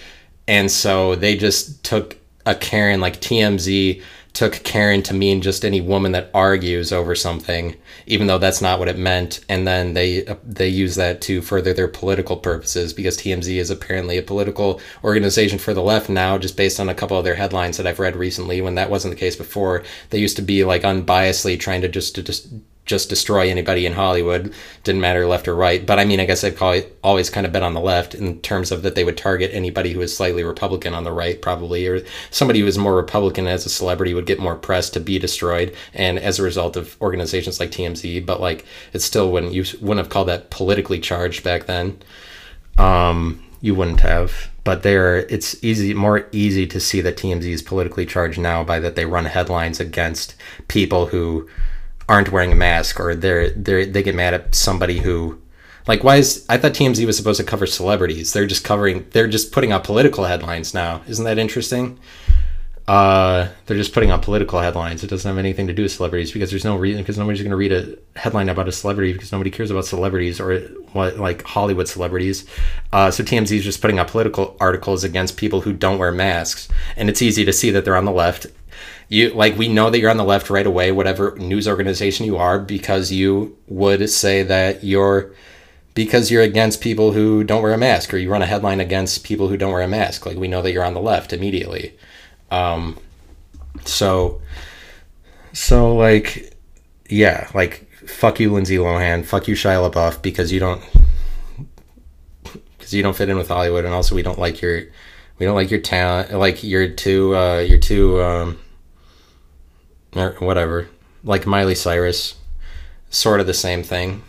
[0.46, 4.02] and so they just took a Karen, like TMZ
[4.34, 8.80] took Karen to mean just any woman that argues over something, even though that's not
[8.80, 9.44] what it meant.
[9.48, 13.70] And then they uh, they use that to further their political purposes because TMZ is
[13.70, 17.36] apparently a political organization for the left now, just based on a couple of their
[17.36, 18.60] headlines that I've read recently.
[18.60, 22.16] When that wasn't the case before, they used to be like unbiasedly trying to just
[22.16, 22.48] to just
[22.84, 24.52] just destroy anybody in Hollywood.
[24.82, 25.84] Didn't matter left or right.
[25.84, 26.60] But I mean, I guess I've
[27.02, 29.92] always kind of been on the left in terms of that they would target anybody
[29.92, 33.64] who was slightly Republican on the right, probably, or somebody who was more Republican as
[33.64, 35.74] a celebrity would get more press to be destroyed.
[35.94, 40.04] And as a result of organizations like TMZ, but like it still wouldn't, you wouldn't
[40.04, 41.98] have called that politically charged back then.
[42.76, 44.50] Um, you wouldn't have.
[44.62, 48.78] But there, it's easy, more easy to see that TMZ is politically charged now by
[48.80, 50.34] that they run headlines against
[50.68, 51.48] people who
[52.08, 55.40] aren't wearing a mask or they're they they get mad at somebody who
[55.86, 58.32] like why is I thought TMZ was supposed to cover celebrities.
[58.32, 61.02] They're just covering they're just putting out political headlines now.
[61.06, 61.98] Isn't that interesting?
[62.86, 65.02] Uh, they're just putting out political headlines.
[65.02, 67.50] It doesn't have anything to do with celebrities because there's no reason because nobody's going
[67.50, 70.58] to read a headline about a celebrity because nobody cares about celebrities or
[70.92, 72.46] what like Hollywood celebrities.
[72.92, 76.68] Uh, so TMZ is just putting out political articles against people who don't wear masks,
[76.96, 78.48] and it's easy to see that they're on the left
[79.08, 82.36] you like we know that you're on the left right away whatever news organization you
[82.36, 85.32] are because you would say that you're
[85.94, 89.24] because you're against people who don't wear a mask or you run a headline against
[89.24, 90.26] people who don't wear a mask.
[90.26, 91.96] Like we know that you're on the left immediately.
[92.50, 92.98] Um
[93.84, 94.42] so
[95.52, 96.56] so like
[97.08, 99.24] yeah like fuck you lindsay lohan.
[99.24, 100.82] Fuck you shia labeouf because you don't
[102.76, 104.82] because you don't fit in with hollywood and also we don't like your
[105.38, 108.58] we don't like your talent like you're too uh you're too um
[110.14, 110.88] or whatever,
[111.22, 112.34] like Miley Cyrus,
[113.10, 114.22] sort of the same thing.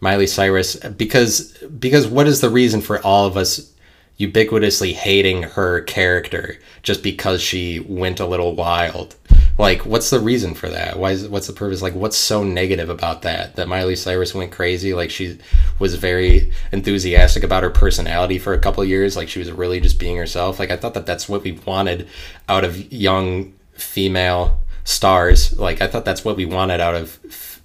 [0.00, 3.72] Miley Cyrus, because because what is the reason for all of us
[4.18, 9.14] ubiquitously hating her character just because she went a little wild?
[9.58, 10.98] Like, what's the reason for that?
[10.98, 11.82] Why is what's the purpose?
[11.82, 13.56] Like, what's so negative about that?
[13.56, 14.94] That Miley Cyrus went crazy.
[14.94, 15.38] Like, she
[15.78, 19.16] was very enthusiastic about her personality for a couple years.
[19.16, 20.58] Like, she was really just being herself.
[20.58, 22.08] Like, I thought that that's what we wanted
[22.48, 25.58] out of young female stars.
[25.58, 27.60] Like I thought that's what we wanted out of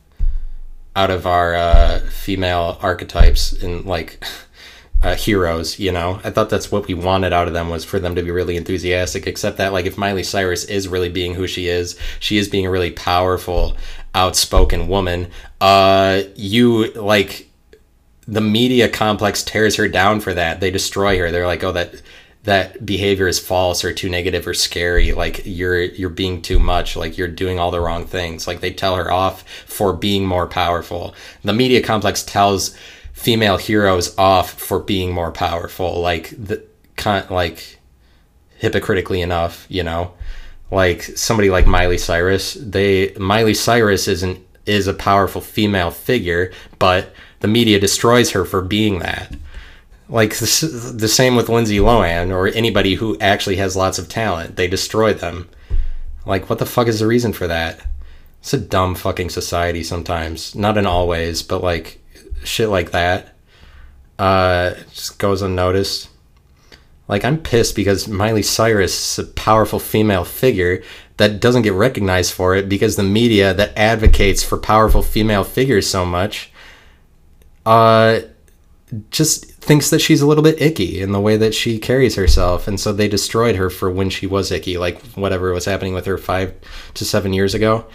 [0.95, 4.23] out of our uh, female archetypes and like
[5.01, 5.79] uh, heroes.
[5.79, 8.23] You know, I thought that's what we wanted out of them was for them to
[8.23, 9.27] be really enthusiastic.
[9.27, 12.65] Except that like if Miley Cyrus is really being who she is, she is being
[12.65, 13.77] a really powerful,
[14.15, 15.29] outspoken woman.
[15.61, 17.47] Uh, you like
[18.27, 20.59] the media complex tears her down for that.
[20.59, 21.31] They destroy her.
[21.31, 22.01] They're like, oh that
[22.47, 26.95] that behavior is false or too negative or scary like you're you're being too much
[26.95, 28.47] like you're doing all the wrong things.
[28.47, 31.13] Like they tell her off for being more powerful.
[31.43, 32.73] The media complex tells
[33.11, 35.99] female heroes off for being more powerful.
[35.99, 36.63] Like the
[36.95, 37.79] kind like
[38.55, 40.13] hypocritically enough you know?
[40.71, 47.13] Like somebody like Miley Cyrus they Miley Cyrus isn't is a powerful female figure but
[47.41, 49.35] the media destroys her for being that
[50.09, 54.55] like the, the same with Lindsay Lohan or anybody who actually has lots of talent.
[54.55, 55.49] They destroy them.
[56.25, 57.85] Like, what the fuck is the reason for that?
[58.39, 60.55] It's a dumb fucking society sometimes.
[60.55, 61.99] Not in all ways, but like
[62.43, 63.35] shit like that
[64.19, 66.09] uh, just goes unnoticed.
[67.07, 70.83] Like, I'm pissed because Miley Cyrus is a powerful female figure
[71.17, 75.89] that doesn't get recognized for it because the media that advocates for powerful female figures
[75.89, 76.51] so much
[77.65, 78.19] uh,
[79.09, 82.67] just thinks that she's a little bit icky in the way that she carries herself
[82.67, 86.05] and so they destroyed her for when she was icky like whatever was happening with
[86.05, 86.55] her five
[86.93, 87.85] to seven years ago.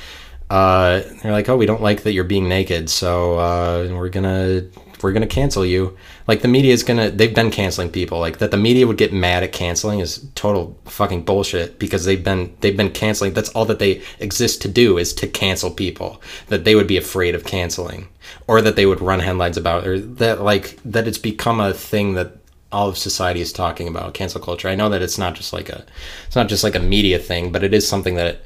[0.50, 4.62] Uh, they're like oh we don't like that you're being naked so uh, we're gonna
[5.02, 5.96] we're gonna cancel you.
[6.26, 8.20] Like the media is gonna, they've been canceling people.
[8.20, 12.22] Like that the media would get mad at canceling is total fucking bullshit because they've
[12.22, 13.34] been they've been canceling.
[13.34, 16.20] That's all that they exist to do is to cancel people.
[16.48, 18.08] That they would be afraid of canceling,
[18.46, 22.14] or that they would run headlines about, or that like that it's become a thing
[22.14, 22.36] that
[22.72, 24.68] all of society is talking about cancel culture.
[24.68, 25.84] I know that it's not just like a
[26.26, 28.42] it's not just like a media thing, but it is something that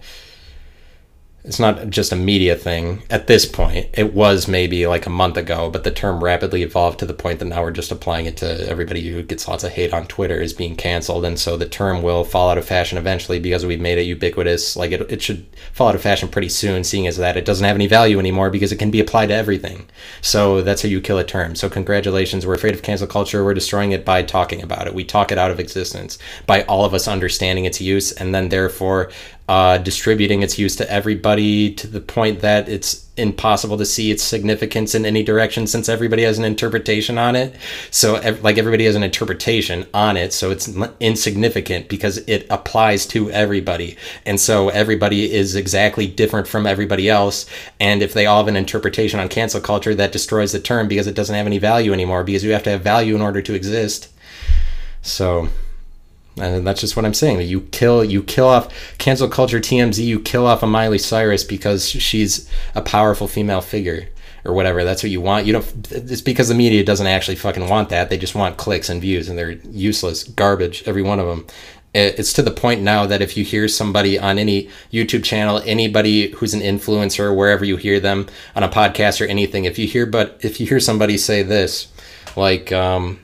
[1.47, 3.86] it's not just a media thing at this point.
[3.94, 7.38] It was maybe like a month ago, but the term rapidly evolved to the point
[7.38, 10.40] that now we're just applying it to everybody who gets lots of hate on Twitter
[10.40, 11.24] is being canceled.
[11.24, 14.74] And so the term will fall out of fashion eventually because we've made it ubiquitous.
[14.74, 17.64] Like it, it should fall out of fashion pretty soon, seeing as that it doesn't
[17.64, 19.86] have any value anymore because it can be applied to everything.
[20.22, 21.55] So that's how you kill a term.
[21.55, 22.44] So congratulations.
[22.44, 23.44] We're afraid of cancel culture.
[23.44, 24.94] We're destroying it by talking about it.
[24.94, 28.49] We talk it out of existence by all of us understanding its use and then
[28.49, 29.12] therefore
[29.49, 34.22] uh, distributing its use to everybody to the point that it's impossible to see its
[34.22, 37.55] significance in any direction since everybody has an interpretation on it.
[37.90, 40.68] So, like, everybody has an interpretation on it, so it's
[40.99, 43.97] insignificant because it applies to everybody.
[44.26, 47.47] And so, everybody is exactly different from everybody else.
[47.78, 51.07] And if they all have an interpretation on cancel culture, that destroys the term because
[51.07, 53.55] it doesn't have any value anymore because you have to have value in order to
[53.55, 54.09] exist.
[55.03, 55.49] So,
[56.39, 57.41] and that's just what I'm saying.
[57.43, 58.68] You kill you kill off
[58.99, 60.05] cancel culture TMZ.
[60.05, 64.09] You kill off a Miley Cyrus because she's a powerful female figure
[64.45, 64.84] or whatever.
[64.84, 65.47] That's what you want.
[65.47, 65.93] You don't.
[65.93, 68.11] It's because the media doesn't actually fucking want that.
[68.11, 70.82] They just want clicks and views, and they're useless garbage.
[70.87, 71.47] Every one of them.
[71.95, 76.30] It's to the point now that if you hear somebody on any YouTube channel, anybody
[76.32, 80.05] who's an influencer, wherever you hear them on a podcast or anything, if you hear
[80.05, 81.89] but if you hear somebody say this,
[82.37, 82.70] like.
[82.70, 83.20] Um,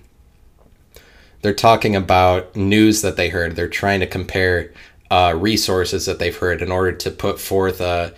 [1.43, 3.57] they're talking about news that they heard.
[3.57, 4.73] They're trying to compare
[5.11, 8.15] uh, resources that they've heard in order to put forth a,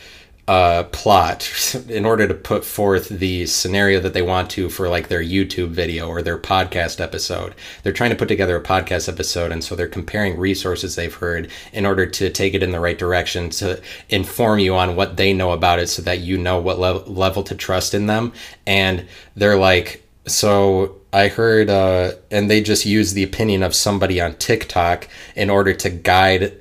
[0.47, 5.09] a plot, in order to put forth the scenario that they want to for like
[5.09, 7.55] their YouTube video or their podcast episode.
[7.83, 11.51] They're trying to put together a podcast episode, and so they're comparing resources they've heard
[11.72, 15.33] in order to take it in the right direction to inform you on what they
[15.33, 18.33] know about it so that you know what le- level to trust in them.
[18.66, 24.20] And they're like, so I heard, uh, and they just use the opinion of somebody
[24.20, 26.55] on TikTok in order to guide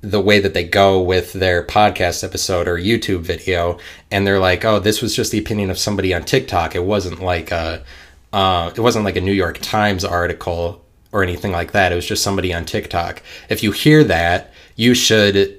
[0.00, 3.78] the way that they go with their podcast episode or YouTube video.
[4.10, 6.74] And they're like, oh, this was just the opinion of somebody on TikTok.
[6.74, 7.84] It wasn't like a,
[8.32, 11.92] uh, it wasn't like a New York Times article or anything like that.
[11.92, 13.22] It was just somebody on TikTok.
[13.48, 15.55] If you hear that, you should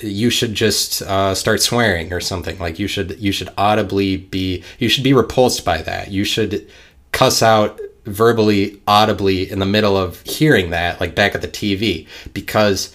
[0.00, 2.58] you should just uh, start swearing or something.
[2.58, 6.10] Like you should you should audibly be you should be repulsed by that.
[6.10, 6.68] You should
[7.12, 12.06] cuss out verbally audibly in the middle of hearing that like back at the tv
[12.32, 12.94] because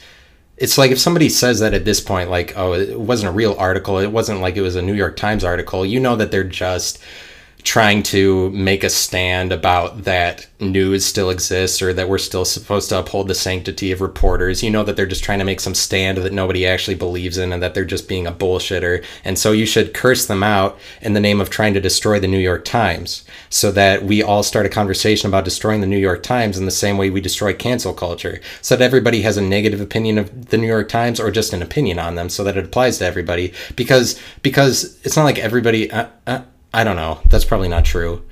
[0.55, 3.55] it's like if somebody says that at this point like oh it wasn't a real
[3.59, 3.97] article.
[3.97, 5.85] It wasn't like it was a new york times article.
[5.85, 6.99] You know that they're just
[7.63, 12.89] trying to make a stand about that news still exists or that we're still supposed
[12.89, 14.63] to uphold the sanctity of reporters.
[14.63, 17.51] You know that they're just trying to make some stand that nobody actually believes in
[17.51, 19.03] and that they're just being a bullshitter.
[19.23, 22.27] And so you should curse them out in the name of trying to destroy the
[22.27, 26.23] New York Times so that we all start a conversation about destroying the New York
[26.23, 28.39] Times in the same way we destroy cancel culture.
[28.61, 31.61] So that everybody has a negative opinion of the New York Times or just an
[31.61, 35.91] opinion on them so that it applies to everybody because because it's not like everybody
[35.91, 36.41] uh, uh,
[36.73, 37.19] I don't know.
[37.29, 38.23] That's probably not true.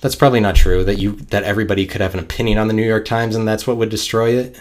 [0.00, 2.86] That's probably not true that you that everybody could have an opinion on the New
[2.86, 4.60] York Times and that's what would destroy it.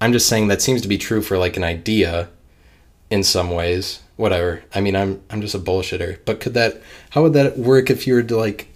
[0.00, 2.30] I'm just saying that seems to be true for like an idea
[3.10, 4.00] in some ways.
[4.16, 4.62] Whatever.
[4.74, 6.18] I mean, I'm I'm just a bullshitter.
[6.24, 8.69] But could that how would that work if you were to like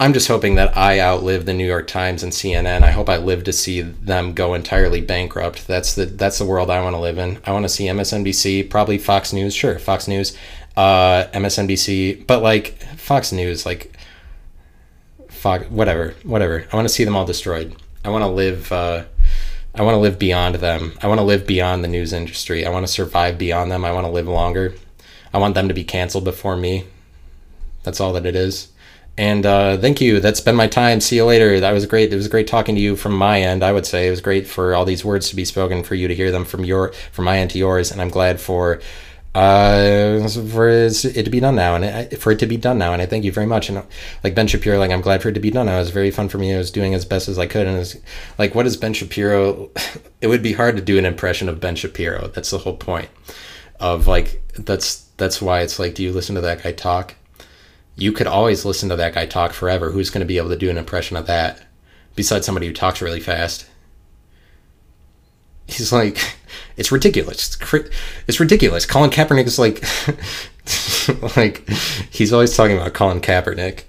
[0.00, 2.82] I'm just hoping that I outlive the New York Times and CNN.
[2.82, 5.66] I hope I live to see them go entirely bankrupt.
[5.66, 7.38] That's the that's the world I want to live in.
[7.44, 10.34] I want to see MSNBC, probably Fox News, sure, Fox News,
[10.74, 13.94] uh, MSNBC, but like Fox News, like
[15.28, 16.66] Fox, whatever, whatever.
[16.72, 17.76] I want to see them all destroyed.
[18.02, 18.72] I want to live.
[18.72, 19.04] Uh,
[19.74, 20.94] I want to live beyond them.
[21.02, 22.64] I want to live beyond the news industry.
[22.64, 23.84] I want to survive beyond them.
[23.84, 24.74] I want to live longer.
[25.34, 26.84] I want them to be canceled before me.
[27.82, 28.69] That's all that it is.
[29.20, 30.18] And uh, thank you.
[30.18, 30.98] That's been my time.
[31.02, 31.60] See you later.
[31.60, 32.10] That was great.
[32.10, 33.62] It was great talking to you from my end.
[33.62, 36.08] I would say it was great for all these words to be spoken, for you
[36.08, 37.92] to hear them from your from my end to yours.
[37.92, 38.80] And I'm glad for
[39.34, 42.94] uh, for it to be done now, and I, for it to be done now,
[42.94, 43.68] and I thank you very much.
[43.68, 43.84] And
[44.24, 45.76] like Ben Shapiro, like I'm glad for it to be done now.
[45.76, 46.54] It was very fun for me.
[46.54, 47.98] I was doing as best as I could, and it's
[48.38, 49.68] like, what is Ben Shapiro?
[50.22, 52.28] It would be hard to do an impression of Ben Shapiro.
[52.28, 53.08] That's the whole point
[53.80, 57.14] of like that's that's why it's like, do you listen to that guy talk?
[58.00, 59.90] You could always listen to that guy talk forever.
[59.90, 61.62] Who's going to be able to do an impression of that
[62.16, 63.66] besides somebody who talks really fast?
[65.66, 66.18] He's like
[66.76, 67.56] it's ridiculous.
[68.26, 68.86] It's, ridiculous.
[68.86, 69.84] Colin Kaepernick is like
[71.36, 71.68] like
[72.10, 73.84] he's always talking about Colin Kaepernick.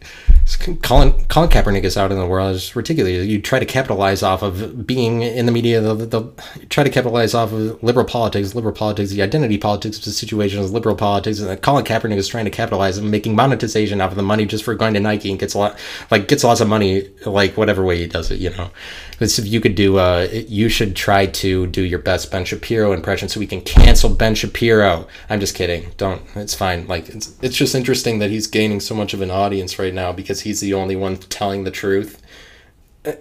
[0.58, 3.26] Colin Colin Kaepernick is out in the world is ridiculous.
[3.26, 5.82] You try to capitalize off of being in the media.
[5.82, 6.32] The,
[6.70, 10.62] try to capitalize off of liberal politics, liberal politics, the identity politics of the situation
[10.72, 14.24] liberal politics, and Colin Kaepernick is trying to capitalize on making monetization off of the
[14.24, 15.78] money just for going to Nike and gets a lot
[16.10, 18.40] like gets lots of money like whatever way he does it.
[18.40, 18.72] You know,
[19.20, 23.30] if you could do, uh, you should try to do your best Ben Shapiro impression
[23.30, 25.08] so we can cancel Ben Shapiro.
[25.30, 25.92] I'm just kidding.
[25.98, 26.22] Don't.
[26.36, 26.88] It's fine.
[26.88, 30.12] Like it's it's just interesting that he's gaining so much of an audience right now
[30.42, 32.22] because he's the only one telling the truth.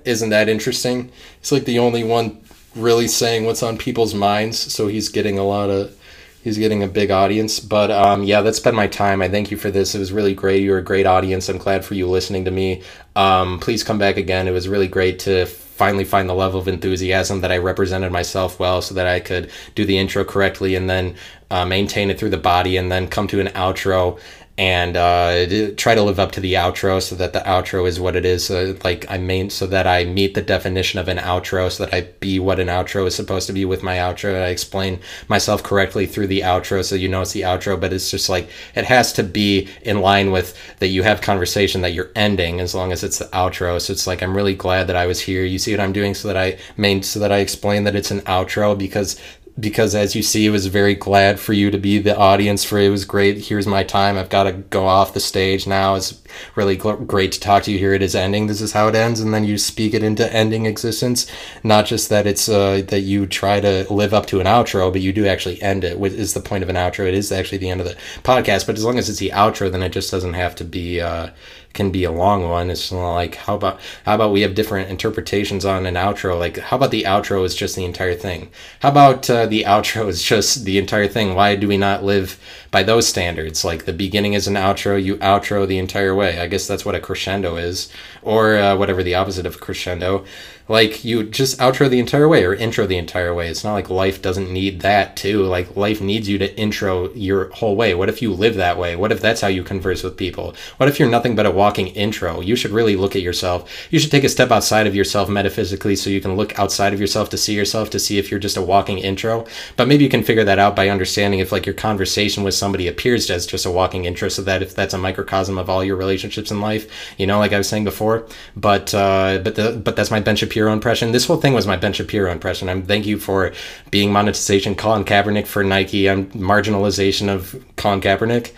[0.05, 1.11] Isn't that interesting?
[1.41, 2.43] He's like the only one
[2.75, 5.97] really saying what's on people's minds, so he's getting a lot of
[6.43, 7.61] he's getting a big audience.
[7.61, 9.23] But um, yeah, that's been my time.
[9.23, 9.95] I thank you for this.
[9.95, 10.63] It was really great.
[10.63, 11.49] You're a great audience.
[11.49, 12.83] I'm glad for you listening to me.
[13.17, 14.49] Um, please come back again.
[14.49, 18.61] It was really great to finally find the level of enthusiasm that I represented myself
[18.61, 21.17] well so that I could do the intro correctly and then
[21.51, 24.21] uh, maintain it through the body and then come to an outro
[24.61, 28.15] and uh, try to live up to the outro so that the outro is what
[28.15, 28.45] it is.
[28.45, 31.95] So like I mean, so that I meet the definition of an outro, so that
[31.95, 34.35] I be what an outro is supposed to be with my outro.
[34.35, 37.81] I explain myself correctly through the outro, so you know it's the outro.
[37.81, 41.81] But it's just like it has to be in line with that you have conversation
[41.81, 43.81] that you're ending, as long as it's the outro.
[43.81, 45.43] So it's like I'm really glad that I was here.
[45.43, 48.11] You see what I'm doing, so that I main so that I explain that it's
[48.11, 49.19] an outro because
[49.59, 52.79] because as you see, it was very glad for you to be the audience for
[52.79, 53.47] it was great.
[53.47, 54.17] Here's my time.
[54.17, 55.95] I've got to go off the stage now.
[55.95, 56.21] It's
[56.55, 57.79] really gl- great to talk to you.
[57.79, 58.47] Here it is ending.
[58.47, 61.27] This is how it ends, and then you speak it into ending existence.
[61.65, 65.01] Not just that it's uh, that you try to live up to an outro, but
[65.01, 65.99] you do actually end it.
[65.99, 67.07] Which is the point of an outro.
[67.07, 68.67] It is actually the end of the podcast.
[68.67, 71.01] But as long as it's the outro, then it just doesn't have to be.
[71.01, 71.31] Uh,
[71.73, 72.71] can be a long one.
[72.71, 76.39] It's like how about how about we have different interpretations on an outro?
[76.39, 78.51] Like how about the outro is just the entire thing?
[78.81, 81.35] How about uh, the outro is just the entire thing?
[81.35, 82.39] Why do we not live
[82.71, 83.65] by those standards?
[83.65, 86.41] Like the beginning is an outro, you outro the entire way.
[86.41, 87.91] I guess that's what a crescendo is,
[88.23, 90.25] or uh, whatever the opposite of crescendo
[90.71, 93.49] like you just outro the entire way or intro the entire way.
[93.49, 95.43] It's not like life doesn't need that too.
[95.43, 97.93] Like life needs you to intro your whole way.
[97.93, 98.95] What if you live that way?
[98.95, 100.55] What if that's how you converse with people?
[100.77, 102.41] What if you're nothing but a walking intro?
[102.41, 103.69] You should really look at yourself.
[103.91, 107.01] You should take a step outside of yourself metaphysically so you can look outside of
[107.01, 109.47] yourself to see yourself to see if you're just a walking intro.
[109.77, 112.87] But maybe you can figure that out by understanding if like your conversation with somebody
[112.87, 115.97] appears as just a walking intro so that if that's a microcosm of all your
[115.97, 116.87] relationships in life.
[117.19, 120.37] You know like i was saying before but uh but the but that's my Ben
[120.37, 121.13] Shapiro Shapiro impression.
[121.13, 122.69] This whole thing was my Ben Shapiro impression.
[122.69, 123.53] I'm thank you for
[123.91, 124.75] being monetization.
[124.75, 126.11] Colin Kaepernick for Nike.
[126.11, 128.53] I'm marginalization of Colin Kaepernick,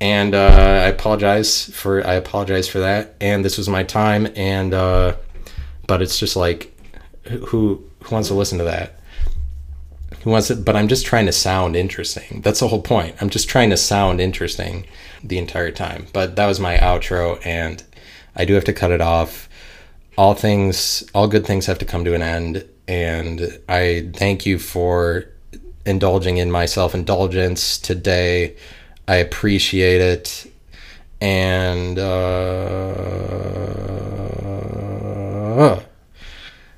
[0.00, 3.16] and uh, I apologize for I apologize for that.
[3.20, 4.28] And this was my time.
[4.36, 5.16] And uh,
[5.88, 6.72] but it's just like
[7.48, 9.00] who who wants to listen to that?
[10.22, 10.64] Who wants it?
[10.64, 12.42] But I'm just trying to sound interesting.
[12.42, 13.16] That's the whole point.
[13.20, 14.86] I'm just trying to sound interesting
[15.24, 16.06] the entire time.
[16.12, 17.82] But that was my outro, and
[18.36, 19.48] I do have to cut it off
[20.20, 22.62] all things, all good things have to come to an end.
[22.86, 25.24] And I thank you for
[25.86, 28.54] indulging in my self indulgence today.
[29.08, 30.52] I appreciate it.
[31.22, 32.10] And uh,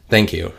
[0.08, 0.52] thank you.